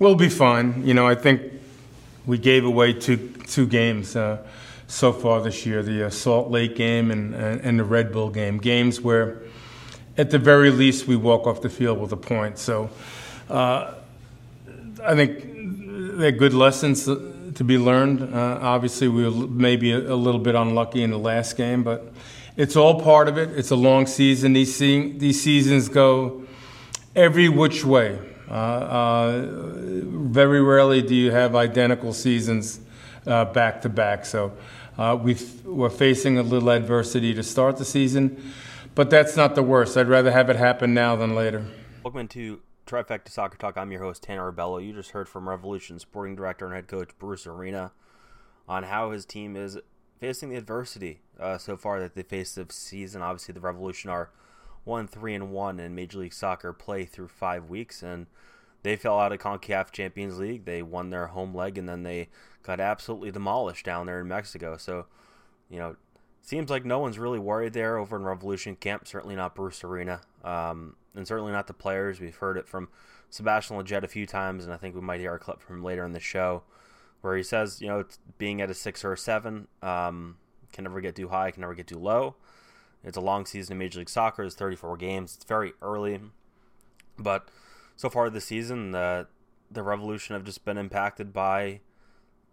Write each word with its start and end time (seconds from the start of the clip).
We'll 0.00 0.14
be 0.14 0.28
fine. 0.28 0.86
You 0.86 0.94
know, 0.94 1.08
I 1.08 1.16
think 1.16 1.42
we 2.24 2.38
gave 2.38 2.64
away 2.64 2.92
two 2.92 3.16
two 3.48 3.66
games 3.66 4.14
uh, 4.14 4.46
so 4.86 5.12
far 5.12 5.42
this 5.42 5.66
year: 5.66 5.82
the 5.82 6.06
uh, 6.06 6.10
Salt 6.10 6.52
Lake 6.52 6.76
game 6.76 7.10
and, 7.10 7.34
and 7.34 7.60
and 7.62 7.80
the 7.80 7.84
Red 7.84 8.12
Bull 8.12 8.30
game. 8.30 8.58
Games 8.58 9.00
where, 9.00 9.42
at 10.16 10.30
the 10.30 10.38
very 10.38 10.70
least, 10.70 11.08
we 11.08 11.16
walk 11.16 11.48
off 11.48 11.62
the 11.62 11.68
field 11.68 12.00
with 12.00 12.12
a 12.12 12.16
point. 12.16 12.58
So, 12.58 12.90
uh, 13.50 13.94
I 15.02 15.16
think 15.16 15.42
they're 16.16 16.30
good 16.30 16.54
lessons 16.54 17.06
to 17.06 17.64
be 17.64 17.76
learned. 17.76 18.22
Uh, 18.22 18.60
obviously, 18.62 19.08
we 19.08 19.24
were 19.24 19.48
maybe 19.48 19.90
a, 19.90 19.98
a 19.98 20.14
little 20.14 20.40
bit 20.40 20.54
unlucky 20.54 21.02
in 21.02 21.10
the 21.10 21.18
last 21.18 21.56
game, 21.56 21.82
but 21.82 22.12
it's 22.56 22.76
all 22.76 23.00
part 23.00 23.26
of 23.26 23.36
it. 23.36 23.50
It's 23.58 23.72
a 23.72 23.76
long 23.76 24.06
season. 24.06 24.52
These 24.52 24.76
se- 24.76 25.18
these 25.18 25.42
seasons 25.42 25.88
go 25.88 26.44
every 27.16 27.48
which 27.48 27.84
way. 27.84 28.20
Uh, 28.50 28.54
uh, 28.54 29.48
very 30.04 30.62
rarely 30.62 31.02
do 31.02 31.14
you 31.14 31.30
have 31.30 31.54
identical 31.54 32.12
seasons 32.12 32.80
uh, 33.26 33.44
back 33.44 33.82
to 33.82 33.88
back. 33.88 34.24
So 34.24 34.52
we 35.22 35.36
are 35.82 35.90
facing 35.90 36.38
a 36.38 36.42
little 36.42 36.70
adversity 36.70 37.34
to 37.34 37.42
start 37.42 37.76
the 37.76 37.84
season, 37.84 38.52
but 38.94 39.10
that's 39.10 39.36
not 39.36 39.54
the 39.54 39.62
worst. 39.62 39.96
I'd 39.96 40.08
rather 40.08 40.30
have 40.30 40.48
it 40.48 40.56
happen 40.56 40.94
now 40.94 41.14
than 41.14 41.34
later. 41.34 41.66
Welcome 42.02 42.28
to 42.28 42.60
Trifecta 42.86 43.28
Soccer 43.28 43.58
Talk. 43.58 43.76
I'm 43.76 43.92
your 43.92 44.02
host, 44.02 44.22
Tanner 44.22 44.50
Rebello. 44.50 44.84
You 44.84 44.94
just 44.94 45.10
heard 45.10 45.28
from 45.28 45.46
Revolution 45.46 45.98
sporting 45.98 46.34
director 46.34 46.64
and 46.64 46.74
head 46.74 46.88
coach 46.88 47.10
Bruce 47.18 47.46
Arena 47.46 47.92
on 48.66 48.84
how 48.84 49.10
his 49.10 49.26
team 49.26 49.56
is 49.56 49.78
facing 50.20 50.48
the 50.48 50.56
adversity 50.56 51.20
uh, 51.38 51.58
so 51.58 51.76
far 51.76 52.00
that 52.00 52.14
they 52.14 52.22
face 52.22 52.54
this 52.54 52.74
season. 52.74 53.20
Obviously, 53.20 53.52
the 53.52 53.60
Revolution 53.60 54.08
are 54.08 54.30
one 54.88 55.06
three 55.06 55.34
and 55.34 55.52
one 55.52 55.78
in 55.78 55.94
Major 55.94 56.18
League 56.18 56.32
Soccer 56.32 56.72
play 56.72 57.04
through 57.04 57.28
five 57.28 57.68
weeks, 57.68 58.02
and 58.02 58.26
they 58.82 58.96
fell 58.96 59.20
out 59.20 59.32
of 59.32 59.38
Concacaf 59.38 59.92
Champions 59.92 60.38
League. 60.38 60.64
They 60.64 60.82
won 60.82 61.10
their 61.10 61.28
home 61.28 61.54
leg, 61.54 61.78
and 61.78 61.88
then 61.88 62.02
they 62.02 62.28
got 62.62 62.80
absolutely 62.80 63.30
demolished 63.30 63.84
down 63.84 64.06
there 64.06 64.20
in 64.20 64.28
Mexico. 64.28 64.76
So, 64.76 65.06
you 65.68 65.78
know, 65.78 65.96
seems 66.42 66.70
like 66.70 66.84
no 66.84 66.98
one's 66.98 67.18
really 67.18 67.38
worried 67.38 67.74
there 67.74 67.98
over 67.98 68.16
in 68.16 68.24
Revolution 68.24 68.74
Camp. 68.74 69.06
Certainly 69.06 69.36
not 69.36 69.54
Bruce 69.54 69.84
Arena. 69.84 70.22
Um, 70.42 70.96
and 71.14 71.26
certainly 71.26 71.52
not 71.52 71.66
the 71.66 71.74
players. 71.74 72.20
We've 72.20 72.36
heard 72.36 72.56
it 72.56 72.66
from 72.66 72.88
Sebastian 73.28 73.76
Lletget 73.76 74.04
a 74.04 74.08
few 74.08 74.24
times, 74.26 74.64
and 74.64 74.72
I 74.72 74.76
think 74.76 74.94
we 74.94 75.00
might 75.00 75.20
hear 75.20 75.34
a 75.34 75.38
clip 75.38 75.60
from 75.60 75.82
later 75.82 76.04
in 76.04 76.12
the 76.12 76.20
show 76.20 76.62
where 77.20 77.36
he 77.36 77.42
says, 77.42 77.80
you 77.82 77.88
know, 77.88 78.04
being 78.38 78.60
at 78.62 78.70
a 78.70 78.74
six 78.74 79.04
or 79.04 79.12
a 79.12 79.18
seven 79.18 79.66
um, 79.82 80.36
can 80.72 80.84
never 80.84 81.00
get 81.00 81.16
too 81.16 81.28
high, 81.28 81.50
can 81.50 81.62
never 81.62 81.74
get 81.74 81.88
too 81.88 81.98
low. 81.98 82.36
It's 83.04 83.16
a 83.16 83.22
long 83.22 83.46
season 83.46 83.72
in 83.72 83.78
Major 83.78 84.00
League 84.00 84.08
Soccer. 84.08 84.42
It's 84.42 84.54
34 84.54 84.96
games. 84.96 85.34
It's 85.36 85.44
very 85.44 85.72
early, 85.80 86.20
but 87.18 87.48
so 87.96 88.10
far 88.10 88.28
this 88.30 88.46
season, 88.46 88.92
the 88.92 89.26
the 89.70 89.82
Revolution 89.82 90.34
have 90.34 90.44
just 90.44 90.64
been 90.64 90.78
impacted 90.78 91.32
by 91.32 91.80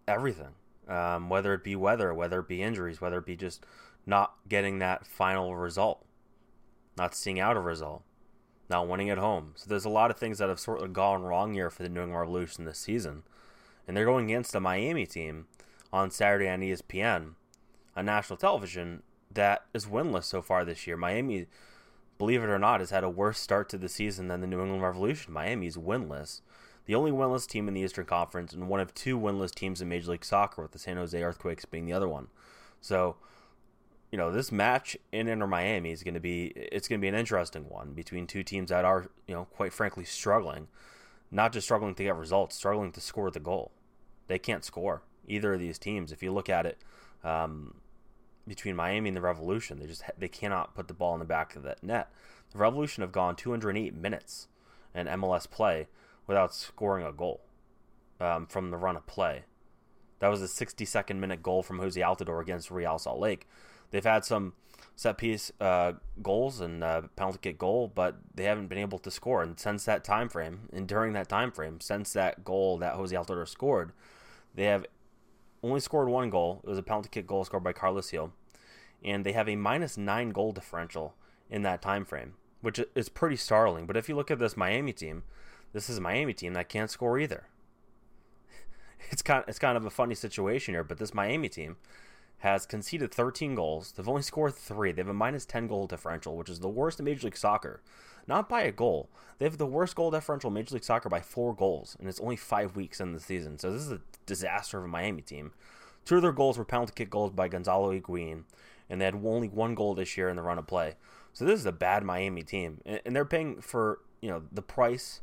everything, 0.06 0.54
um, 0.86 1.30
whether 1.30 1.54
it 1.54 1.64
be 1.64 1.74
weather, 1.74 2.12
whether 2.12 2.40
it 2.40 2.48
be 2.48 2.62
injuries, 2.62 3.00
whether 3.00 3.18
it 3.18 3.26
be 3.26 3.36
just 3.36 3.64
not 4.04 4.34
getting 4.48 4.78
that 4.78 5.06
final 5.06 5.56
result, 5.56 6.04
not 6.96 7.14
seeing 7.14 7.40
out 7.40 7.56
a 7.56 7.60
result 7.60 8.02
not 8.68 8.88
winning 8.88 9.10
at 9.10 9.18
home. 9.18 9.52
So 9.54 9.68
there's 9.68 9.84
a 9.84 9.90
lot 9.90 10.10
of 10.10 10.16
things 10.16 10.38
that 10.38 10.48
have 10.48 10.60
sort 10.60 10.82
of 10.82 10.92
gone 10.92 11.22
wrong 11.22 11.54
here 11.54 11.70
for 11.70 11.82
the 11.82 11.88
New 11.88 12.02
England 12.02 12.20
Revolution 12.20 12.64
this 12.64 12.78
season. 12.78 13.22
And 13.86 13.96
they're 13.96 14.04
going 14.04 14.26
against 14.26 14.54
a 14.54 14.60
Miami 14.60 15.06
team 15.06 15.46
on 15.92 16.10
Saturday 16.10 16.48
on 16.48 16.60
ESPN 16.60 17.34
on 17.96 18.04
national 18.04 18.36
television 18.36 19.02
that 19.36 19.64
is 19.72 19.86
winless 19.86 20.24
so 20.24 20.42
far 20.42 20.64
this 20.64 20.86
year. 20.86 20.96
Miami, 20.96 21.46
believe 22.18 22.42
it 22.42 22.48
or 22.48 22.58
not, 22.58 22.80
has 22.80 22.90
had 22.90 23.04
a 23.04 23.10
worse 23.10 23.38
start 23.38 23.68
to 23.70 23.78
the 23.78 23.88
season 23.88 24.28
than 24.28 24.40
the 24.40 24.46
New 24.46 24.60
England 24.60 24.82
Revolution. 24.82 25.32
Miami's 25.32 25.76
winless. 25.76 26.40
The 26.84 26.94
only 26.94 27.10
winless 27.10 27.46
team 27.46 27.68
in 27.68 27.74
the 27.74 27.80
Eastern 27.80 28.06
Conference 28.06 28.52
and 28.52 28.68
one 28.68 28.80
of 28.80 28.94
two 28.94 29.18
winless 29.18 29.54
teams 29.54 29.80
in 29.80 29.88
Major 29.88 30.12
League 30.12 30.24
Soccer, 30.24 30.62
with 30.62 30.72
the 30.72 30.78
San 30.78 30.96
Jose 30.96 31.20
Earthquakes 31.20 31.64
being 31.64 31.86
the 31.86 31.92
other 31.92 32.08
one. 32.08 32.28
So 32.80 33.16
you 34.10 34.18
know, 34.18 34.30
this 34.30 34.52
match 34.52 34.96
in 35.12 35.28
Inter 35.28 35.46
Miami 35.46 35.90
is 35.90 36.02
going 36.02 36.14
to 36.14 36.20
be 36.20 36.46
it's 36.56 36.88
going 36.88 37.00
to 37.00 37.02
be 37.02 37.08
an 37.08 37.14
interesting 37.14 37.68
one 37.68 37.92
between 37.92 38.26
two 38.26 38.42
teams 38.42 38.70
that 38.70 38.84
are, 38.84 39.08
you 39.26 39.34
know, 39.34 39.46
quite 39.46 39.72
frankly 39.72 40.04
struggling, 40.04 40.68
not 41.30 41.52
just 41.52 41.66
struggling 41.66 41.94
to 41.94 42.02
get 42.02 42.16
results, 42.16 42.56
struggling 42.56 42.92
to 42.92 43.00
score 43.00 43.30
the 43.30 43.40
goal. 43.40 43.72
They 44.28 44.38
can't 44.38 44.64
score 44.64 45.02
either 45.26 45.54
of 45.54 45.60
these 45.60 45.78
teams. 45.78 46.12
If 46.12 46.22
you 46.22 46.32
look 46.32 46.48
at 46.48 46.66
it 46.66 46.78
um, 47.24 47.74
between 48.46 48.76
Miami 48.76 49.08
and 49.08 49.16
the 49.16 49.20
Revolution, 49.20 49.78
they 49.78 49.86
just 49.86 50.02
they 50.18 50.28
cannot 50.28 50.74
put 50.74 50.88
the 50.88 50.94
ball 50.94 51.14
in 51.14 51.18
the 51.18 51.24
back 51.24 51.56
of 51.56 51.62
that 51.64 51.82
net. 51.82 52.10
The 52.52 52.58
Revolution 52.58 53.02
have 53.02 53.12
gone 53.12 53.36
208 53.36 53.94
minutes 53.94 54.48
in 54.94 55.06
MLS 55.06 55.50
play 55.50 55.88
without 56.26 56.54
scoring 56.54 57.04
a 57.04 57.12
goal 57.12 57.42
um, 58.20 58.46
from 58.46 58.70
the 58.70 58.76
run 58.76 58.96
of 58.96 59.06
play. 59.06 59.44
That 60.18 60.28
was 60.28 60.42
a 60.42 60.46
62nd 60.46 61.16
minute 61.16 61.42
goal 61.42 61.62
from 61.62 61.78
Jozy 61.78 62.02
Altidore 62.02 62.40
against 62.40 62.70
Real 62.70 62.98
Salt 62.98 63.20
Lake. 63.20 63.46
They've 63.90 64.04
had 64.04 64.24
some 64.24 64.54
set 64.94 65.18
piece 65.18 65.52
uh, 65.60 65.92
goals 66.22 66.60
and 66.60 66.82
uh, 66.82 67.02
penalty 67.16 67.38
kick 67.42 67.58
goal, 67.58 67.92
but 67.94 68.16
they 68.34 68.44
haven't 68.44 68.68
been 68.68 68.78
able 68.78 68.98
to 68.98 69.10
score. 69.10 69.42
And 69.42 69.58
since 69.60 69.84
that 69.84 70.04
time 70.04 70.28
frame, 70.28 70.68
and 70.72 70.88
during 70.88 71.12
that 71.12 71.28
time 71.28 71.52
frame, 71.52 71.80
since 71.80 72.12
that 72.14 72.44
goal 72.44 72.78
that 72.78 72.94
Jozy 72.94 73.12
Altidore 73.12 73.46
scored, 73.46 73.92
they 74.54 74.64
have 74.64 74.86
only 75.62 75.80
scored 75.80 76.08
one 76.08 76.30
goal. 76.30 76.60
It 76.64 76.68
was 76.68 76.78
a 76.78 76.82
penalty 76.82 77.08
kick 77.10 77.26
goal 77.26 77.44
scored 77.44 77.64
by 77.64 77.72
Carlos 77.72 78.10
Gil, 78.10 78.32
and 79.04 79.24
they 79.24 79.32
have 79.32 79.48
a 79.48 79.56
minus 79.56 79.96
nine 79.96 80.30
goal 80.30 80.52
differential 80.52 81.14
in 81.50 81.62
that 81.62 81.82
time 81.82 82.04
frame, 82.04 82.34
which 82.60 82.80
is 82.94 83.08
pretty 83.08 83.36
startling. 83.36 83.86
But 83.86 83.96
if 83.96 84.08
you 84.08 84.16
look 84.16 84.30
at 84.30 84.38
this 84.38 84.56
Miami 84.56 84.92
team, 84.92 85.22
this 85.72 85.88
is 85.90 85.98
a 85.98 86.00
Miami 86.00 86.32
team 86.32 86.54
that 86.54 86.68
can't 86.68 86.90
score 86.90 87.18
either. 87.18 87.46
It's 89.10 89.22
kind 89.22 89.44
it's 89.46 89.58
kind 89.58 89.76
of 89.76 89.84
a 89.84 89.90
funny 89.90 90.16
situation 90.16 90.74
here, 90.74 90.82
but 90.82 90.98
this 90.98 91.14
Miami 91.14 91.48
team 91.48 91.76
has 92.38 92.66
conceded 92.66 93.12
13 93.12 93.54
goals. 93.54 93.92
They've 93.92 94.08
only 94.08 94.22
scored 94.22 94.54
three. 94.54 94.92
They 94.92 95.00
have 95.00 95.08
a 95.08 95.14
minus 95.14 95.46
10 95.46 95.68
goal 95.68 95.86
differential, 95.86 96.36
which 96.36 96.50
is 96.50 96.60
the 96.60 96.68
worst 96.68 96.98
in 96.98 97.04
Major 97.04 97.26
League 97.26 97.36
Soccer. 97.36 97.80
Not 98.26 98.48
by 98.48 98.62
a 98.62 98.72
goal. 98.72 99.08
They 99.38 99.44
have 99.44 99.58
the 99.58 99.66
worst 99.66 99.94
goal 99.94 100.10
differential 100.10 100.48
in 100.48 100.54
Major 100.54 100.74
League 100.74 100.84
Soccer 100.84 101.08
by 101.08 101.20
four 101.20 101.54
goals, 101.54 101.96
and 101.98 102.08
it's 102.08 102.20
only 102.20 102.36
five 102.36 102.76
weeks 102.76 103.00
in 103.00 103.12
the 103.12 103.20
season. 103.20 103.58
So 103.58 103.72
this 103.72 103.82
is 103.82 103.92
a 103.92 104.00
disaster 104.26 104.78
of 104.78 104.84
a 104.84 104.88
Miami 104.88 105.22
team. 105.22 105.52
Two 106.04 106.16
of 106.16 106.22
their 106.22 106.32
goals 106.32 106.58
were 106.58 106.64
penalty 106.64 106.92
kick 106.94 107.10
goals 107.10 107.32
by 107.32 107.48
Gonzalo 107.48 107.92
Higuain, 107.92 108.44
and 108.90 109.00
they 109.00 109.04
had 109.04 109.14
only 109.14 109.48
one 109.48 109.74
goal 109.74 109.94
this 109.94 110.16
year 110.16 110.28
in 110.28 110.36
the 110.36 110.42
run 110.42 110.58
of 110.58 110.66
play. 110.66 110.94
So 111.32 111.44
this 111.44 111.60
is 111.60 111.66
a 111.66 111.72
bad 111.72 112.04
Miami 112.04 112.42
team, 112.42 112.80
and 112.86 113.14
they're 113.14 113.24
paying 113.24 113.60
for 113.60 114.00
you 114.20 114.30
know 114.30 114.42
the 114.50 114.62
price 114.62 115.20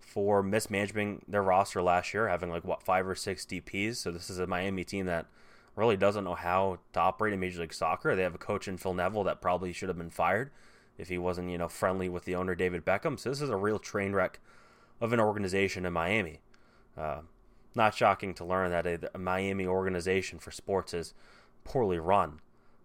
for 0.00 0.42
mismanaging 0.42 1.24
their 1.26 1.42
roster 1.42 1.82
last 1.82 2.14
year, 2.14 2.28
having 2.28 2.50
like 2.50 2.64
what 2.64 2.82
five 2.82 3.06
or 3.06 3.14
six 3.14 3.44
DPS. 3.44 3.96
So 3.96 4.10
this 4.10 4.30
is 4.30 4.38
a 4.38 4.46
Miami 4.46 4.84
team 4.84 5.06
that 5.06 5.26
really 5.76 5.96
doesn't 5.96 6.24
know 6.24 6.34
how 6.34 6.78
to 6.92 7.00
operate 7.00 7.32
in 7.32 7.40
Major 7.40 7.60
League 7.60 7.74
Soccer. 7.74 8.14
They 8.14 8.22
have 8.22 8.34
a 8.34 8.38
coach 8.38 8.68
in 8.68 8.76
Phil 8.76 8.94
Neville 8.94 9.24
that 9.24 9.40
probably 9.40 9.72
should 9.72 9.88
have 9.88 9.98
been 9.98 10.10
fired 10.10 10.50
if 10.96 11.08
he 11.08 11.18
wasn't, 11.18 11.50
you 11.50 11.58
know, 11.58 11.68
friendly 11.68 12.08
with 12.08 12.24
the 12.24 12.36
owner 12.36 12.54
David 12.54 12.84
Beckham. 12.84 13.18
So 13.18 13.28
this 13.28 13.40
is 13.40 13.50
a 13.50 13.56
real 13.56 13.78
train 13.78 14.12
wreck 14.12 14.40
of 15.00 15.12
an 15.12 15.20
organization 15.20 15.84
in 15.84 15.92
Miami. 15.92 16.40
Uh, 16.96 17.22
not 17.74 17.94
shocking 17.94 18.34
to 18.34 18.44
learn 18.44 18.70
that 18.70 18.86
a, 18.86 19.10
a, 19.14 19.18
Miami 19.18 19.66
organization 19.66 20.38
for 20.38 20.52
sports 20.52 20.94
is 20.94 21.14
poorly 21.64 21.98
run. 21.98 22.40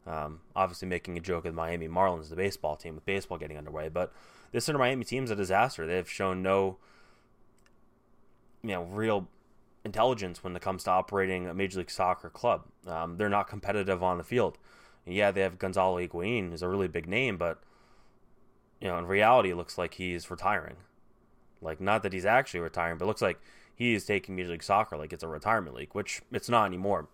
Um, 0.07 0.41
obviously, 0.56 0.88
making 0.88 1.17
a 1.17 1.21
joke 1.21 1.45
of 1.45 1.53
the 1.53 1.57
Miami 1.57 1.88
Marlins, 1.88 2.29
the 2.29 2.35
baseball 2.35 2.75
team, 2.75 2.95
with 2.95 3.06
baseball 3.06 3.38
getting 3.38 3.57
underway, 3.57 3.89
but 3.89 4.11
this 4.51 4.67
Inter 4.67 4.79
Miami 4.79 5.06
team 5.06 5.25
is 5.25 5.31
a 5.31 5.35
disaster. 5.35 5.85
They've 5.85 6.09
shown 6.09 6.41
no, 6.41 6.77
you 8.63 8.69
know, 8.69 8.83
real 8.83 9.27
intelligence 9.85 10.44
when 10.44 10.56
it 10.56 10.62
comes 10.62 10.84
to 10.84 10.91
operating 10.91 11.47
a 11.47 11.53
Major 11.53 11.79
League 11.79 11.91
Soccer 11.91 12.29
club. 12.29 12.66
Um, 12.85 13.17
they're 13.17 13.29
not 13.29 13.47
competitive 13.47 14.03
on 14.03 14.17
the 14.17 14.23
field. 14.23 14.57
Yeah, 15.06 15.31
they 15.31 15.41
have 15.41 15.57
Gonzalo 15.57 15.97
Higuain, 15.97 16.51
who's 16.51 16.62
a 16.62 16.69
really 16.69 16.88
big 16.88 17.07
name, 17.07 17.38
but 17.38 17.62
you 18.79 18.88
know, 18.88 18.97
in 18.97 19.06
reality, 19.06 19.51
it 19.51 19.56
looks 19.56 19.78
like 19.78 19.95
he's 19.95 20.29
retiring. 20.29 20.77
Like, 21.62 21.81
not 21.81 22.03
that 22.03 22.13
he's 22.13 22.25
actually 22.25 22.62
retiring, 22.62 22.98
but 22.98 23.06
it 23.06 23.07
looks 23.07 23.21
like 23.21 23.39
he 23.75 23.94
is 23.94 24.06
taking 24.06 24.36
Major 24.36 24.51
League 24.51 24.63
Soccer 24.63 24.98
like 24.98 25.13
it's 25.13 25.24
a 25.24 25.27
retirement 25.27 25.75
league, 25.75 25.94
which 25.94 26.21
it's 26.31 26.50
not 26.50 26.65
anymore. 26.65 27.07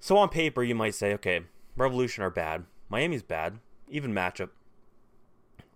So 0.00 0.16
on 0.16 0.28
paper, 0.28 0.62
you 0.62 0.74
might 0.74 0.94
say, 0.94 1.14
okay, 1.14 1.42
Revolution 1.76 2.22
are 2.22 2.30
bad, 2.30 2.64
Miami's 2.88 3.22
bad, 3.22 3.58
even 3.88 4.12
matchup. 4.12 4.50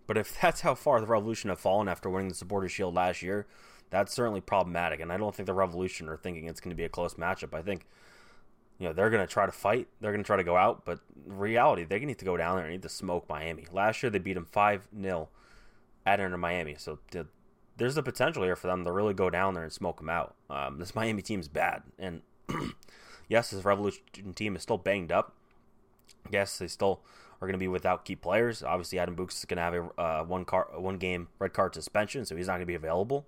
But 0.06 0.18
if 0.18 0.38
that's 0.42 0.62
how 0.62 0.74
far 0.74 1.00
the 1.00 1.06
Revolution 1.06 1.50
have 1.50 1.60
fallen 1.60 1.88
after 1.88 2.10
winning 2.10 2.28
the 2.28 2.34
Supporters 2.34 2.72
Shield 2.72 2.94
last 2.94 3.22
year, 3.22 3.46
that's 3.90 4.12
certainly 4.12 4.40
problematic. 4.40 5.00
And 5.00 5.12
I 5.12 5.16
don't 5.16 5.34
think 5.34 5.46
the 5.46 5.54
Revolution 5.54 6.08
are 6.08 6.16
thinking 6.16 6.46
it's 6.46 6.60
going 6.60 6.70
to 6.70 6.76
be 6.76 6.84
a 6.84 6.88
close 6.88 7.14
matchup. 7.14 7.54
I 7.54 7.62
think, 7.62 7.86
you 8.78 8.86
know, 8.86 8.92
they're 8.92 9.10
going 9.10 9.26
to 9.26 9.32
try 9.32 9.46
to 9.46 9.52
fight. 9.52 9.88
They're 10.00 10.12
going 10.12 10.22
to 10.22 10.26
try 10.26 10.36
to 10.36 10.44
go 10.44 10.56
out. 10.56 10.84
But 10.84 11.00
reality, 11.26 11.84
they 11.84 11.98
need 12.00 12.18
to 12.18 12.24
go 12.24 12.36
down 12.36 12.56
there 12.56 12.64
and 12.64 12.72
need 12.72 12.82
to 12.82 12.88
smoke 12.88 13.28
Miami. 13.28 13.66
Last 13.72 14.02
year, 14.02 14.10
they 14.10 14.18
beat 14.18 14.34
them 14.34 14.46
5 14.50 14.88
0 15.00 15.28
at 16.06 16.20
Inter 16.20 16.36
Miami. 16.36 16.76
So 16.78 16.98
there's 17.76 17.94
the 17.94 18.02
potential 18.02 18.42
here 18.42 18.56
for 18.56 18.66
them 18.66 18.84
to 18.84 18.92
really 18.92 19.14
go 19.14 19.30
down 19.30 19.54
there 19.54 19.64
and 19.64 19.72
smoke 19.72 19.98
them 19.98 20.10
out. 20.10 20.34
Um, 20.50 20.78
this 20.78 20.94
Miami 20.94 21.22
team's 21.22 21.48
bad. 21.48 21.82
And 21.98 22.22
yes, 23.28 23.50
this 23.50 23.64
Revolution 23.64 24.02
team 24.34 24.56
is 24.56 24.62
still 24.62 24.78
banged 24.78 25.12
up. 25.12 25.34
Yes, 26.30 26.58
they 26.58 26.68
still 26.68 27.00
are 27.40 27.46
going 27.46 27.52
to 27.52 27.58
be 27.58 27.68
without 27.68 28.04
key 28.04 28.16
players. 28.16 28.62
Obviously, 28.62 28.98
Adam 28.98 29.16
Buksa 29.16 29.38
is 29.38 29.44
going 29.46 29.56
to 29.56 29.62
have 29.62 29.74
a 29.74 30.00
uh, 30.00 30.24
one 30.24 30.44
car, 30.44 30.68
one 30.76 30.98
game 30.98 31.28
red 31.38 31.54
card 31.54 31.72
suspension, 31.72 32.24
so 32.24 32.36
he's 32.36 32.48
not 32.48 32.54
going 32.54 32.62
to 32.62 32.66
be 32.66 32.74
available 32.74 33.26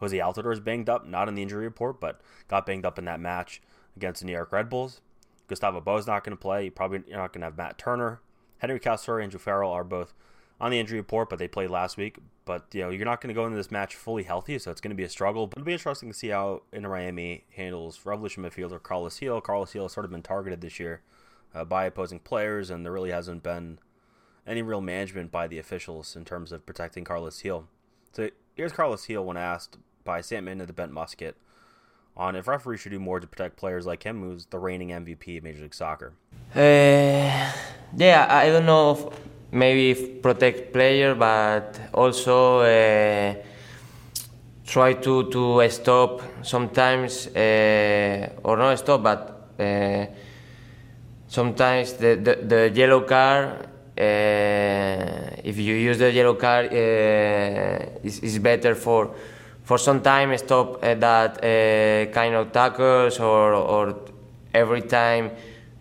Jozy 0.00 0.20
Altidore 0.22 0.52
is 0.52 0.60
banged 0.60 0.88
up, 0.88 1.06
not 1.06 1.28
in 1.28 1.34
the 1.34 1.42
injury 1.42 1.64
report, 1.64 2.00
but 2.00 2.20
got 2.48 2.66
banged 2.66 2.84
up 2.84 2.98
in 2.98 3.04
that 3.06 3.20
match 3.20 3.62
against 3.96 4.20
the 4.20 4.26
New 4.26 4.32
York 4.32 4.52
Red 4.52 4.68
Bulls. 4.68 5.00
Gustavo 5.48 5.80
Bou 5.80 5.96
is 5.96 6.06
not 6.06 6.24
going 6.24 6.36
to 6.36 6.40
play. 6.40 6.64
You 6.64 6.70
probably 6.70 7.02
you're 7.06 7.18
not 7.18 7.32
going 7.32 7.40
to 7.40 7.46
have 7.46 7.56
Matt 7.56 7.78
Turner. 7.78 8.20
Henry 8.58 8.80
Castro 8.80 9.16
and 9.16 9.24
Andrew 9.24 9.38
Farrell 9.38 9.70
are 9.70 9.84
both 9.84 10.14
on 10.60 10.70
the 10.70 10.80
injury 10.80 10.98
report, 10.98 11.28
but 11.28 11.38
they 11.38 11.48
played 11.48 11.70
last 11.70 11.96
week. 11.96 12.18
But 12.44 12.66
you 12.72 12.82
know, 12.82 12.90
you're 12.90 13.04
not 13.04 13.20
going 13.20 13.28
to 13.28 13.34
go 13.34 13.44
into 13.44 13.56
this 13.56 13.70
match 13.70 13.94
fully 13.94 14.22
healthy, 14.22 14.58
so 14.58 14.70
it's 14.70 14.80
going 14.80 14.90
to 14.90 14.96
be 14.96 15.04
a 15.04 15.08
struggle. 15.08 15.46
But 15.46 15.58
it'll 15.58 15.66
be 15.66 15.72
interesting 15.72 16.10
to 16.10 16.16
see 16.16 16.28
how 16.28 16.62
Inter 16.72 16.90
Miami 16.90 17.44
handles 17.54 18.00
Revolution 18.04 18.42
midfielder 18.42 18.82
Carlos 18.82 19.18
Gil. 19.18 19.40
Carlos 19.40 19.72
Gil 19.72 19.84
has 19.84 19.92
sort 19.92 20.04
of 20.04 20.10
been 20.10 20.22
targeted 20.22 20.60
this 20.60 20.80
year 20.80 21.02
uh, 21.54 21.64
by 21.64 21.84
opposing 21.84 22.18
players, 22.20 22.70
and 22.70 22.84
there 22.84 22.92
really 22.92 23.10
hasn't 23.10 23.42
been 23.42 23.78
any 24.46 24.62
real 24.62 24.80
management 24.80 25.32
by 25.32 25.46
the 25.46 25.58
officials 25.58 26.14
in 26.14 26.24
terms 26.24 26.52
of 26.52 26.64
protecting 26.64 27.04
Carlos 27.04 27.40
Gil. 27.40 27.66
So 28.12 28.30
here's 28.56 28.72
Carlos 28.72 29.06
Gil 29.06 29.24
when 29.24 29.36
asked 29.36 29.76
by 30.02 30.20
Sam 30.20 30.48
Inna 30.48 30.66
the 30.66 30.72
Bent 30.72 30.90
Musket 30.90 31.36
on 32.16 32.34
if 32.34 32.48
referees 32.48 32.80
should 32.80 32.92
do 32.92 32.98
more 32.98 33.20
to 33.20 33.26
protect 33.26 33.56
players 33.56 33.86
like 33.86 34.02
him, 34.02 34.22
who's 34.22 34.46
the 34.46 34.58
reigning 34.58 34.88
MVP 34.88 35.38
of 35.38 35.44
Major 35.44 35.62
League 35.62 35.74
Soccer. 35.74 36.14
Uh, 36.54 37.52
yeah, 37.96 38.26
I 38.28 38.48
don't 38.48 38.64
know 38.64 38.92
if 38.92 39.20
maybe 39.52 39.90
if 39.90 40.22
protect 40.22 40.72
player, 40.72 41.14
but 41.14 41.78
also 41.92 42.60
uh, 42.60 43.34
try 44.66 44.94
to, 44.94 45.30
to 45.30 45.68
stop 45.68 46.22
sometimes, 46.42 47.26
uh, 47.28 48.30
or 48.42 48.56
not 48.56 48.78
stop, 48.78 49.02
but 49.02 49.50
uh, 49.60 50.06
sometimes 51.28 51.92
the, 51.92 52.14
the, 52.16 52.34
the 52.46 52.72
yellow 52.74 53.02
card 53.02 53.68
if 53.96 55.56
you 55.58 55.74
use 55.74 55.98
the 55.98 56.12
yellow 56.12 56.34
card, 56.34 56.66
uh, 56.66 57.98
is, 58.02 58.20
is 58.20 58.38
better 58.38 58.74
for 58.74 59.14
for 59.62 59.78
some 59.78 60.00
time 60.00 60.36
stop 60.38 60.82
uh, 60.82 60.94
that 60.94 61.42
uh, 61.42 62.12
kind 62.12 62.34
of 62.34 62.52
tackles 62.52 63.18
or 63.18 63.52
or 63.54 63.96
every 64.54 64.82
time 64.82 65.30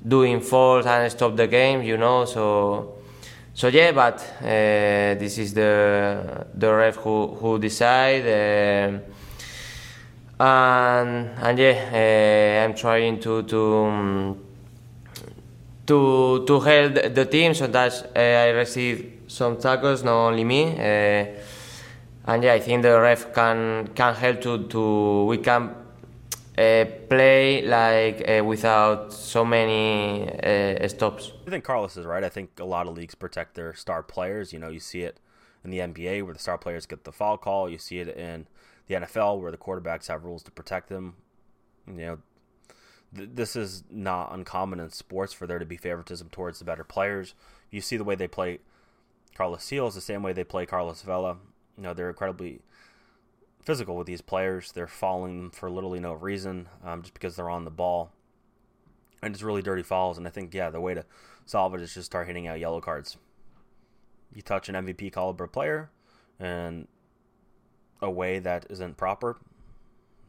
doing 0.08 0.42
falls 0.42 0.86
and 0.86 1.12
stop 1.12 1.36
the 1.36 1.48
game. 1.48 1.82
You 1.84 1.98
know, 1.98 2.26
so 2.26 2.96
so 3.54 3.68
yeah, 3.68 3.92
but 3.92 4.20
uh, 4.42 5.16
this 5.20 5.38
is 5.38 5.54
the 5.54 6.46
the 6.54 6.74
ref 6.74 6.96
who 6.96 7.28
who 7.36 7.60
decide. 7.60 8.26
Uh, 8.26 9.00
and 10.38 11.30
and 11.42 11.60
yeah, 11.60 12.66
I'm 12.66 12.74
trying 12.74 13.20
to 13.22 13.44
to. 13.44 14.45
To 15.88 16.46
to 16.46 16.60
help 16.60 16.94
the 16.94 17.26
team. 17.26 17.54
So 17.54 17.68
that 17.68 18.12
uh, 18.16 18.20
I 18.20 18.50
receive 18.50 19.24
some 19.28 19.58
tackles, 19.58 20.04
not 20.04 20.16
only 20.28 20.44
me. 20.44 20.74
Uh, 20.74 21.26
and 22.28 22.44
yeah, 22.44 22.54
I 22.54 22.60
think 22.60 22.84
the 22.84 23.00
ref 23.00 23.34
can 23.34 23.88
can 23.96 24.16
help 24.16 24.42
to 24.42 24.68
to 24.68 25.26
we 25.26 25.38
can 25.38 25.76
uh, 26.58 26.86
play 27.10 27.62
like 27.68 28.28
uh, 28.28 28.44
without 28.44 29.14
so 29.14 29.46
many 29.46 30.30
uh, 30.30 30.88
stops. 30.88 31.34
I 31.46 31.50
think 31.50 31.64
Carlos 31.64 31.98
is 31.98 32.06
right. 32.06 32.24
I 32.24 32.30
think 32.30 32.60
a 32.60 32.66
lot 32.66 32.88
of 32.88 32.96
leagues 32.96 33.16
protect 33.16 33.56
their 33.56 33.74
star 33.74 34.02
players. 34.02 34.54
You 34.54 34.60
know, 34.60 34.70
you 34.70 34.80
see 34.80 35.02
it 35.02 35.20
in 35.64 35.70
the 35.70 35.80
NBA 35.80 36.24
where 36.24 36.34
the 36.34 36.40
star 36.40 36.58
players 36.58 36.86
get 36.86 37.04
the 37.04 37.12
foul 37.12 37.38
call. 37.38 37.70
You 37.70 37.78
see 37.78 38.00
it 38.00 38.08
in 38.08 38.48
the 38.88 38.96
NFL 38.96 39.40
where 39.42 39.52
the 39.52 39.58
quarterbacks 39.58 40.08
have 40.08 40.24
rules 40.24 40.44
to 40.44 40.52
protect 40.52 40.90
them. 40.90 41.16
You 41.88 41.94
know, 41.94 42.18
this 43.12 43.56
is 43.56 43.84
not 43.90 44.34
uncommon 44.34 44.80
in 44.80 44.90
sports 44.90 45.34
for 45.34 45.48
there 45.48 45.60
to 45.60 45.66
be 45.66 45.78
favoritism 45.78 46.30
towards 46.30 46.60
the 46.60 46.66
better 46.66 46.84
players. 46.84 47.34
You 47.72 47.82
see 47.82 47.98
the 47.98 48.04
way 48.04 48.16
they 48.16 48.28
play 48.28 48.60
Carlos 49.36 49.72
is 49.72 49.96
the 49.96 50.02
same 50.02 50.24
way 50.24 50.34
they 50.34 50.44
play 50.44 50.66
Carlos 50.66 51.02
Vela. 51.02 51.38
You 51.78 51.84
know, 51.84 51.94
they're 51.94 52.10
incredibly 52.10 52.62
physical 53.62 53.96
with 53.96 54.08
these 54.08 54.22
players. 54.22 54.72
They're 54.72 54.88
falling 54.88 55.50
for 55.52 55.70
literally 55.70 56.00
no 56.00 56.14
reason, 56.14 56.70
um, 56.84 57.02
just 57.02 57.14
because 57.14 57.36
they're 57.36 57.50
on 57.50 57.66
the 57.66 57.72
ball. 57.72 58.12
And 59.22 59.34
it's 59.34 59.44
really 59.44 59.62
dirty 59.62 59.84
fouls. 59.84 60.18
And 60.18 60.26
I 60.26 60.30
think, 60.30 60.54
yeah, 60.54 60.70
the 60.70 60.80
way 60.80 60.94
to 60.94 61.06
solve 61.46 61.76
it 61.76 61.82
is 61.82 61.94
just 61.94 62.06
start 62.06 62.28
hitting 62.28 62.48
out 62.48 62.60
yellow 62.60 62.80
cards. 62.80 63.18
You 64.34 64.42
touch 64.42 64.70
an 64.70 64.76
MVP 64.76 65.12
caliber 65.12 65.48
player 65.48 65.90
and 66.40 66.88
a 68.02 68.10
way 68.10 68.40
that 68.40 68.68
isn't 68.70 68.98
proper, 68.98 69.38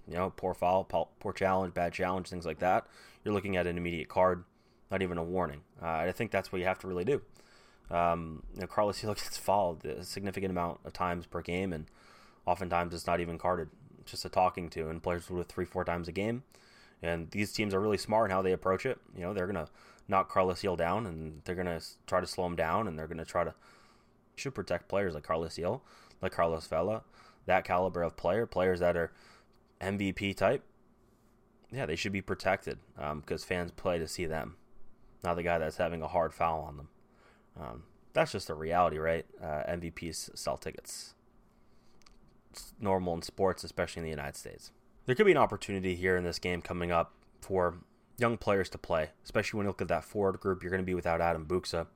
you 0.08 0.14
know, 0.14 0.32
poor 0.37 0.55
foul, 0.55 0.85
poor 0.85 1.32
challenge, 1.32 1.75
bad 1.75 1.93
challenge, 1.93 2.29
things 2.29 2.47
like 2.47 2.58
that, 2.61 2.87
you're 3.25 3.35
looking 3.35 3.56
at 3.56 3.67
an 3.67 3.76
immediate 3.76 4.08
card, 4.08 4.44
not 4.91 5.03
even 5.03 5.19
a 5.19 5.23
warning. 5.23 5.62
Uh, 5.82 5.87
I 5.87 6.12
think 6.12 6.31
that's 6.31 6.53
what 6.53 6.61
you 6.61 6.67
have 6.67 6.79
to 6.81 6.87
really 6.87 7.05
do. 7.05 7.23
Um, 7.91 8.43
you 8.55 8.61
know, 8.61 8.67
Carlos 8.67 9.00
Gil 9.00 9.14
gets 9.14 9.37
fouled 9.37 9.85
a 9.85 10.05
significant 10.05 10.50
amount 10.50 10.81
of 10.85 10.93
times 10.93 11.26
per 11.26 11.43
game, 11.43 11.73
and 11.73 11.87
oftentimes 12.47 12.94
it's 12.94 13.06
not 13.06 13.20
even 13.20 13.38
carded, 13.38 13.69
it's 14.00 14.12
just 14.12 14.25
a 14.25 14.29
talking 14.29 14.69
to, 14.70 14.88
and 14.88 15.03
players 15.03 15.26
do 15.26 15.41
it 15.41 15.49
three, 15.49 15.64
four 15.64 15.85
times 15.85 16.09
a 16.09 16.12
game. 16.12 16.44
And 17.02 17.31
these 17.31 17.52
teams 17.52 17.75
are 17.75 17.81
really 17.81 17.99
smart 17.99 18.31
in 18.31 18.35
how 18.35 18.43
they 18.43 18.52
approach 18.52 18.87
it. 18.87 18.99
You 19.14 19.23
know, 19.23 19.35
they're 19.35 19.47
gonna 19.47 19.69
knock 20.09 20.31
Carlos 20.31 20.62
Gil 20.62 20.76
down, 20.76 21.06
and 21.06 21.43
they're 21.44 21.55
gonna 21.55 21.81
try 22.06 22.20
to 22.20 22.26
slow 22.26 22.47
him 22.47 22.56
down, 22.56 22.88
and 22.88 22.99
they're 22.99 23.06
gonna 23.06 23.25
try 23.25 23.44
to 23.44 23.55
should 24.37 24.55
protect 24.55 24.88
players 24.88 25.14
like 25.14 25.25
Carlos 25.25 25.56
Gil, 25.56 25.82
like 26.23 26.32
Carlos 26.32 26.67
Vela, 26.67 27.02
that 27.47 27.64
caliber 27.64 28.02
of 28.02 28.17
player, 28.17 28.47
players 28.47 28.81
that 28.81 28.97
are 28.97 29.12
MVP 29.81 30.37
type, 30.37 30.62
yeah, 31.73 31.87
they 31.87 31.96
should 31.96 32.12
be 32.12 32.23
protected 32.23 32.78
because 32.94 33.43
um, 33.43 33.46
fans 33.46 33.70
play 33.73 33.99
to 33.99 34.06
see 34.06 34.26
them, 34.26 34.56
not 35.25 35.34
the 35.34 35.43
guy 35.43 35.58
that's 35.58 35.76
having 35.76 36.02
a 36.02 36.08
hard 36.08 36.32
foul 36.32 36.61
on 36.61 36.76
them. 36.76 36.88
Um, 37.58 37.82
that's 38.12 38.32
just 38.32 38.50
a 38.50 38.55
reality, 38.55 38.99
right? 38.99 39.26
Uh, 39.43 39.62
MVPs 39.69 40.37
sell 40.37 40.56
tickets. 40.56 41.14
It's 42.50 42.73
normal 42.81 43.14
in 43.14 43.23
sports, 43.23 43.64
especially 43.64 44.00
in 44.00 44.05
the 44.05 44.11
United 44.11 44.37
States. 44.37 44.73
There 45.05 45.14
could 45.14 45.26
be 45.26 45.32
an 45.32 45.38
opportunity 45.38 45.94
here 45.94 46.17
in 46.17 46.25
this 46.25 46.38
game 46.38 46.62
coming 46.62 46.90
up 46.90 47.12
for 47.40 47.76
young 48.19 48.38
players 48.38 48.69
to 48.70 48.78
play, 48.78 49.11
especially 49.25 49.58
when 49.58 49.67
you 49.67 49.70
look 49.70 49.82
at 49.82 49.88
that 49.88 50.05
forward 50.05 50.40
group. 50.40 50.62
You're 50.62 50.70
going 50.70 50.82
to 50.82 50.87
be 50.87 50.94
without 50.94 51.20
Adam 51.20 51.46
Buksa. 51.46 51.87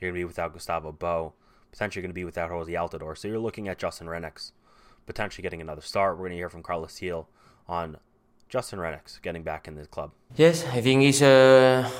You're 0.00 0.10
going 0.10 0.14
to 0.14 0.20
be 0.20 0.24
without 0.24 0.52
Gustavo 0.52 0.92
Bou. 0.92 1.32
Potentially 1.70 2.02
going 2.02 2.10
to 2.10 2.14
be 2.14 2.24
without 2.24 2.50
Jozy 2.50 2.70
Altidore. 2.70 3.16
So 3.16 3.28
you're 3.28 3.38
looking 3.38 3.68
at 3.68 3.78
Justin 3.78 4.06
Rennicks 4.06 4.52
potentially 5.08 5.42
getting 5.42 5.60
another 5.60 5.80
start. 5.80 6.10
We're 6.16 6.26
going 6.26 6.36
to 6.36 6.36
hear 6.36 6.50
from 6.50 6.62
Carlos 6.62 6.96
Gil 7.00 7.26
on 7.66 7.96
Justin 8.48 8.78
Rennicks 8.78 9.20
getting 9.20 9.42
back 9.42 9.66
in 9.66 9.74
the 9.74 9.86
club. 9.86 10.12
Yes, 10.36 10.64
I 10.66 10.80
think 10.80 11.02
it's 11.02 11.22
a, 11.22 11.90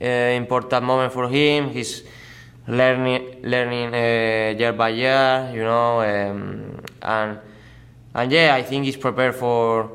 a 0.00 0.36
important 0.36 0.84
moment 0.84 1.12
for 1.12 1.28
him. 1.28 1.70
He's 1.70 2.02
learning 2.68 3.42
learning 3.42 3.88
uh, 3.94 4.58
year 4.60 4.72
by 4.72 4.90
year, 4.90 5.50
you 5.54 5.64
know, 5.70 6.00
um, 6.00 6.80
and 7.02 7.40
and 8.14 8.32
yeah, 8.32 8.54
I 8.54 8.62
think 8.62 8.84
he's 8.84 8.96
prepared 8.96 9.34
for 9.34 9.90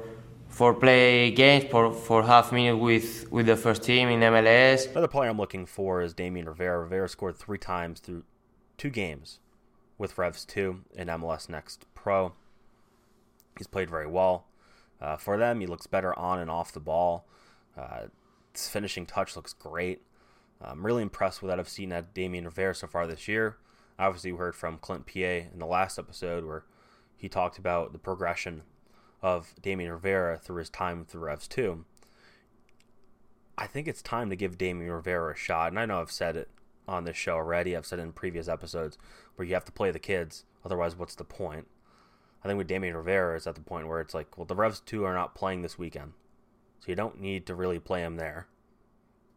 for 0.50 0.74
play 0.74 1.32
games 1.32 1.66
for 1.72 1.92
for 1.92 2.24
half 2.24 2.52
minute 2.52 2.78
with 2.78 3.32
with 3.32 3.46
the 3.46 3.56
first 3.56 3.84
team 3.84 4.10
in 4.10 4.20
MLS. 4.20 4.90
Another 4.92 5.08
player 5.08 5.30
I'm 5.30 5.38
looking 5.38 5.66
for 5.66 6.02
is 6.02 6.14
Damian 6.14 6.48
Rivera. 6.48 6.80
Rivera 6.82 7.08
scored 7.08 7.38
three 7.38 7.58
times 7.58 8.00
through 8.00 8.24
two 8.78 8.90
games 8.90 9.40
with 10.02 10.18
Revs 10.18 10.44
two 10.44 10.82
in 10.96 11.08
MLS 11.10 11.48
Next 11.48 11.86
Pro. 11.94 12.34
He's 13.56 13.68
played 13.68 13.88
very 13.88 14.08
well. 14.08 14.48
Uh, 15.00 15.16
for 15.16 15.38
them, 15.38 15.62
he 15.62 15.68
looks 15.68 15.86
better 15.86 16.18
on 16.18 16.40
and 16.40 16.50
off 16.50 16.72
the 16.72 16.80
ball. 16.80 17.28
Uh, 17.78 18.08
his 18.52 18.68
finishing 18.68 19.06
touch 19.06 19.36
looks 19.36 19.54
great. 19.54 20.02
I'm 20.60 20.86
really 20.86 21.04
impressed 21.04 21.42
with 21.42 21.52
what 21.52 21.60
I've 21.60 21.70
seen 21.70 21.92
at 21.92 22.16
Damian 22.16 22.46
Rivera 22.46 22.74
so 22.74 22.88
far 22.88 23.06
this 23.06 23.28
year. 23.28 23.58
Obviously, 24.00 24.32
we 24.32 24.40
heard 24.40 24.56
from 24.56 24.80
Clint 24.80 25.06
Peay 25.06 25.54
in 25.54 25.60
the 25.60 25.68
last 25.68 26.00
episode 26.00 26.46
where 26.46 26.66
he 27.16 27.30
talked 27.30 27.60
about 27.60 27.94
the 27.94 28.00
progression 28.00 28.64
of 29.22 29.54
Damian 29.62 29.92
Rivera 29.92 30.36
through 30.36 30.58
his 30.58 30.70
time 30.72 31.06
through 31.06 31.22
Revs 31.22 31.48
2. 31.48 31.86
I 33.56 33.68
think 33.68 33.88
it's 33.88 34.02
time 34.02 34.32
to 34.32 34.36
give 34.36 34.58
Damian 34.58 34.92
Rivera 34.92 35.34
a 35.34 35.38
shot. 35.38 35.72
And 35.72 35.80
I 35.80 35.86
know 35.86 36.02
I've 36.02 36.12
said 36.12 36.36
it 36.36 36.50
on 36.92 37.06
this 37.06 37.18
show 37.18 37.36
already. 37.36 37.76
I've 37.76 37.86
said 37.86 38.00
in 38.00 38.12
previous 38.12 38.48
episodes 38.48 38.98
where 39.36 39.48
you 39.48 39.54
have 39.54 39.66
to 39.66 39.72
play 39.72 39.92
the 39.92 40.00
kids. 40.00 40.46
Otherwise, 40.64 40.96
what's 40.96 41.16
the 41.16 41.24
point? 41.24 41.68
I 42.44 42.48
think 42.48 42.58
with 42.58 42.68
Damian 42.68 42.96
Rivera 42.96 43.36
is 43.36 43.48
at 43.48 43.56
the 43.56 43.62
point 43.62 43.88
where 43.88 44.02
it's 44.02 44.14
like, 44.14 44.38
well, 44.38 44.46
the 44.46 44.56
Revs 44.56 44.80
two 44.80 45.04
are 45.04 45.14
not 45.14 45.36
playing 45.36 45.62
this 45.62 45.78
weekend, 45.78 46.14
so 46.80 46.88
you 46.88 46.96
don't 46.96 47.20
need 47.20 47.46
to 47.46 47.56
really 47.56 47.80
play 47.80 48.02
him 48.02 48.18
there 48.18 48.48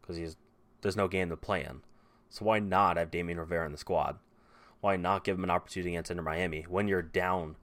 because 0.01 0.17
he's 0.17 0.35
there's 0.81 0.95
no 0.95 1.07
game 1.07 1.29
to 1.29 1.37
play 1.37 1.63
in. 1.63 1.81
So 2.29 2.45
why 2.45 2.59
not 2.59 2.97
have 2.97 3.11
Damian 3.11 3.39
Rivera 3.39 3.65
in 3.65 3.71
the 3.71 3.77
squad? 3.77 4.17
Why 4.81 4.97
not 4.97 5.23
give 5.23 5.37
him 5.37 5.43
an 5.43 5.51
opportunity 5.51 5.91
against 5.91 6.11
Inter 6.11 6.23
Miami 6.23 6.63
when 6.63 6.87
you're 6.87 7.01
down 7.01 7.55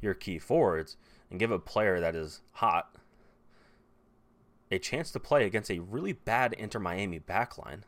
your 0.00 0.14
key 0.14 0.38
forwards 0.38 0.96
and 1.30 1.38
give 1.38 1.50
a 1.50 1.58
player 1.58 2.00
that 2.00 2.14
is 2.14 2.40
hot 2.52 2.94
a 4.70 4.78
chance 4.78 5.10
to 5.10 5.20
play 5.20 5.44
against 5.44 5.70
a 5.70 5.80
really 5.80 6.14
bad 6.14 6.54
Inter 6.54 6.78
Miami 6.78 7.20
backline 7.20 7.82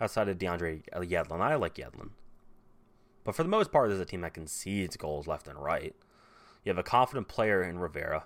outside 0.00 0.28
of 0.28 0.38
DeAndre 0.38 0.82
Yedlin. 0.92 1.40
I 1.40 1.54
like 1.56 1.74
Yedlin. 1.74 2.10
But 3.24 3.34
for 3.34 3.42
the 3.42 3.48
most 3.48 3.70
part, 3.70 3.88
there's 3.88 4.00
a 4.00 4.04
team 4.06 4.22
that 4.22 4.34
concedes 4.34 4.96
goals 4.96 5.26
left 5.26 5.46
and 5.46 5.58
right. 5.62 5.94
You 6.64 6.70
have 6.70 6.78
a 6.78 6.82
confident 6.82 7.28
player 7.28 7.62
in 7.62 7.78
Rivera. 7.78 8.24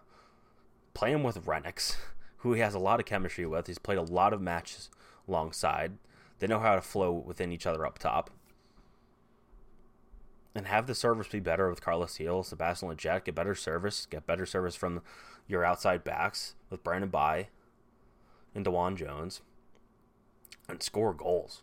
Play 0.93 1.13
him 1.13 1.23
with 1.23 1.45
Rennicks, 1.45 1.97
who 2.39 2.53
he 2.53 2.61
has 2.61 2.75
a 2.75 2.79
lot 2.79 3.01
of 3.01 3.07
chemistry 3.07 3.47
with. 3.47 3.67
He's 3.67 3.79
played 3.79 3.99
a 3.99 4.03
lot 4.03 4.33
of 4.33 4.41
matches 4.41 4.91
alongside. 5.27 5.99
They 6.39 6.47
know 6.47 6.61
how 6.61 6.75
to 6.75 6.81
flow 6.81 7.13
within 7.13 7.53
each 7.53 7.67
other 7.67 7.87
up 7.87 7.99
top. 7.99 8.31
and 10.55 10.67
have 10.67 10.87
the 10.87 10.95
service 10.95 11.27
be 11.29 11.41
better 11.41 11.69
with 11.69 11.81
Carlos 11.83 12.17
Gil, 12.17 12.45
Sebastian 12.45 12.89
Lletget, 12.89 13.25
get 13.25 13.35
better 13.35 13.55
service, 13.57 14.07
get 14.07 14.27
better 14.27 14.47
service 14.47 14.77
from 14.77 15.03
your 15.49 15.65
outside 15.65 16.05
backs 16.05 16.55
with 16.71 16.85
Brandon 16.85 17.11
Bye 17.11 17.49
and 18.55 18.65
DeJuan 18.65 18.97
Jones, 18.97 19.43
and 20.69 20.83
score 20.83 21.13
goals, 21.13 21.63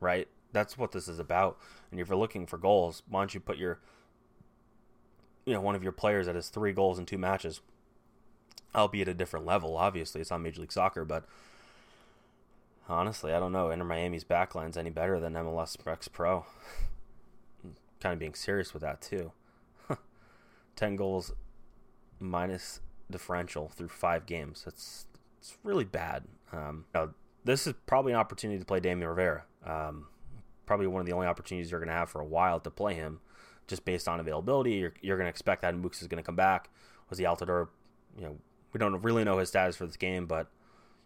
right? 0.00 0.28
That's 0.52 0.76
what 0.76 0.92
this 0.92 1.08
is 1.08 1.18
about. 1.18 1.58
And 1.90 2.00
if 2.00 2.08
you're 2.08 2.18
looking 2.18 2.46
for 2.46 2.58
goals, 2.58 3.02
why 3.08 3.20
don't 3.20 3.34
you 3.34 3.40
put 3.40 3.58
your, 3.58 3.78
you 5.46 5.54
know, 5.54 5.60
one 5.60 5.74
of 5.74 5.82
your 5.82 5.92
players 5.92 6.26
that 6.26 6.34
has 6.34 6.48
three 6.48 6.72
goals 6.72 6.98
in 6.98 7.06
two 7.06 7.18
matches, 7.18 7.60
albeit 8.74 9.08
at 9.08 9.14
a 9.14 9.18
different 9.18 9.46
level. 9.46 9.76
Obviously, 9.76 10.20
it's 10.20 10.30
not 10.30 10.40
Major 10.40 10.60
League 10.60 10.72
Soccer, 10.72 11.04
but 11.04 11.24
honestly, 12.88 13.32
I 13.32 13.40
don't 13.40 13.52
know. 13.52 13.70
Inter 13.70 13.84
Miami's 13.84 14.24
backline's 14.24 14.76
any 14.76 14.90
better 14.90 15.18
than 15.20 15.34
MLS 15.34 15.76
Next 15.86 16.08
Pro. 16.08 16.44
kind 18.00 18.12
of 18.12 18.18
being 18.18 18.34
serious 18.34 18.74
with 18.74 18.82
that 18.82 19.00
too. 19.00 19.32
10 20.76 20.96
goals 20.96 21.32
minus 22.18 22.80
differential 23.10 23.68
through 23.68 23.88
five 23.88 24.26
games. 24.26 24.62
That's 24.64 25.06
it's 25.38 25.56
really 25.64 25.84
bad. 25.84 26.24
Um, 26.52 26.84
now, 26.94 27.10
this 27.44 27.66
is 27.66 27.74
probably 27.86 28.12
an 28.12 28.18
opportunity 28.18 28.58
to 28.58 28.64
play 28.64 28.80
Damian 28.80 29.08
Rivera. 29.08 29.44
Um, 29.64 30.06
probably 30.66 30.86
one 30.86 31.00
of 31.00 31.06
the 31.06 31.12
only 31.12 31.26
opportunities 31.26 31.70
you're 31.70 31.80
going 31.80 31.88
to 31.88 31.94
have 31.94 32.08
for 32.08 32.20
a 32.20 32.24
while 32.24 32.60
to 32.60 32.70
play 32.70 32.94
him, 32.94 33.20
just 33.66 33.84
based 33.84 34.08
on 34.08 34.20
availability. 34.20 34.72
You're, 34.72 34.94
you're 35.00 35.16
going 35.16 35.26
to 35.26 35.30
expect 35.30 35.62
that 35.62 35.74
Mooks 35.74 36.02
is 36.02 36.08
going 36.08 36.22
to 36.22 36.26
come 36.26 36.36
back. 36.36 36.70
Jozy 37.10 37.24
Altidore? 37.24 37.68
You 38.16 38.24
know, 38.24 38.36
we 38.72 38.78
don't 38.78 39.00
really 39.02 39.24
know 39.24 39.38
his 39.38 39.48
status 39.48 39.76
for 39.76 39.86
this 39.86 39.96
game, 39.96 40.26
but 40.26 40.48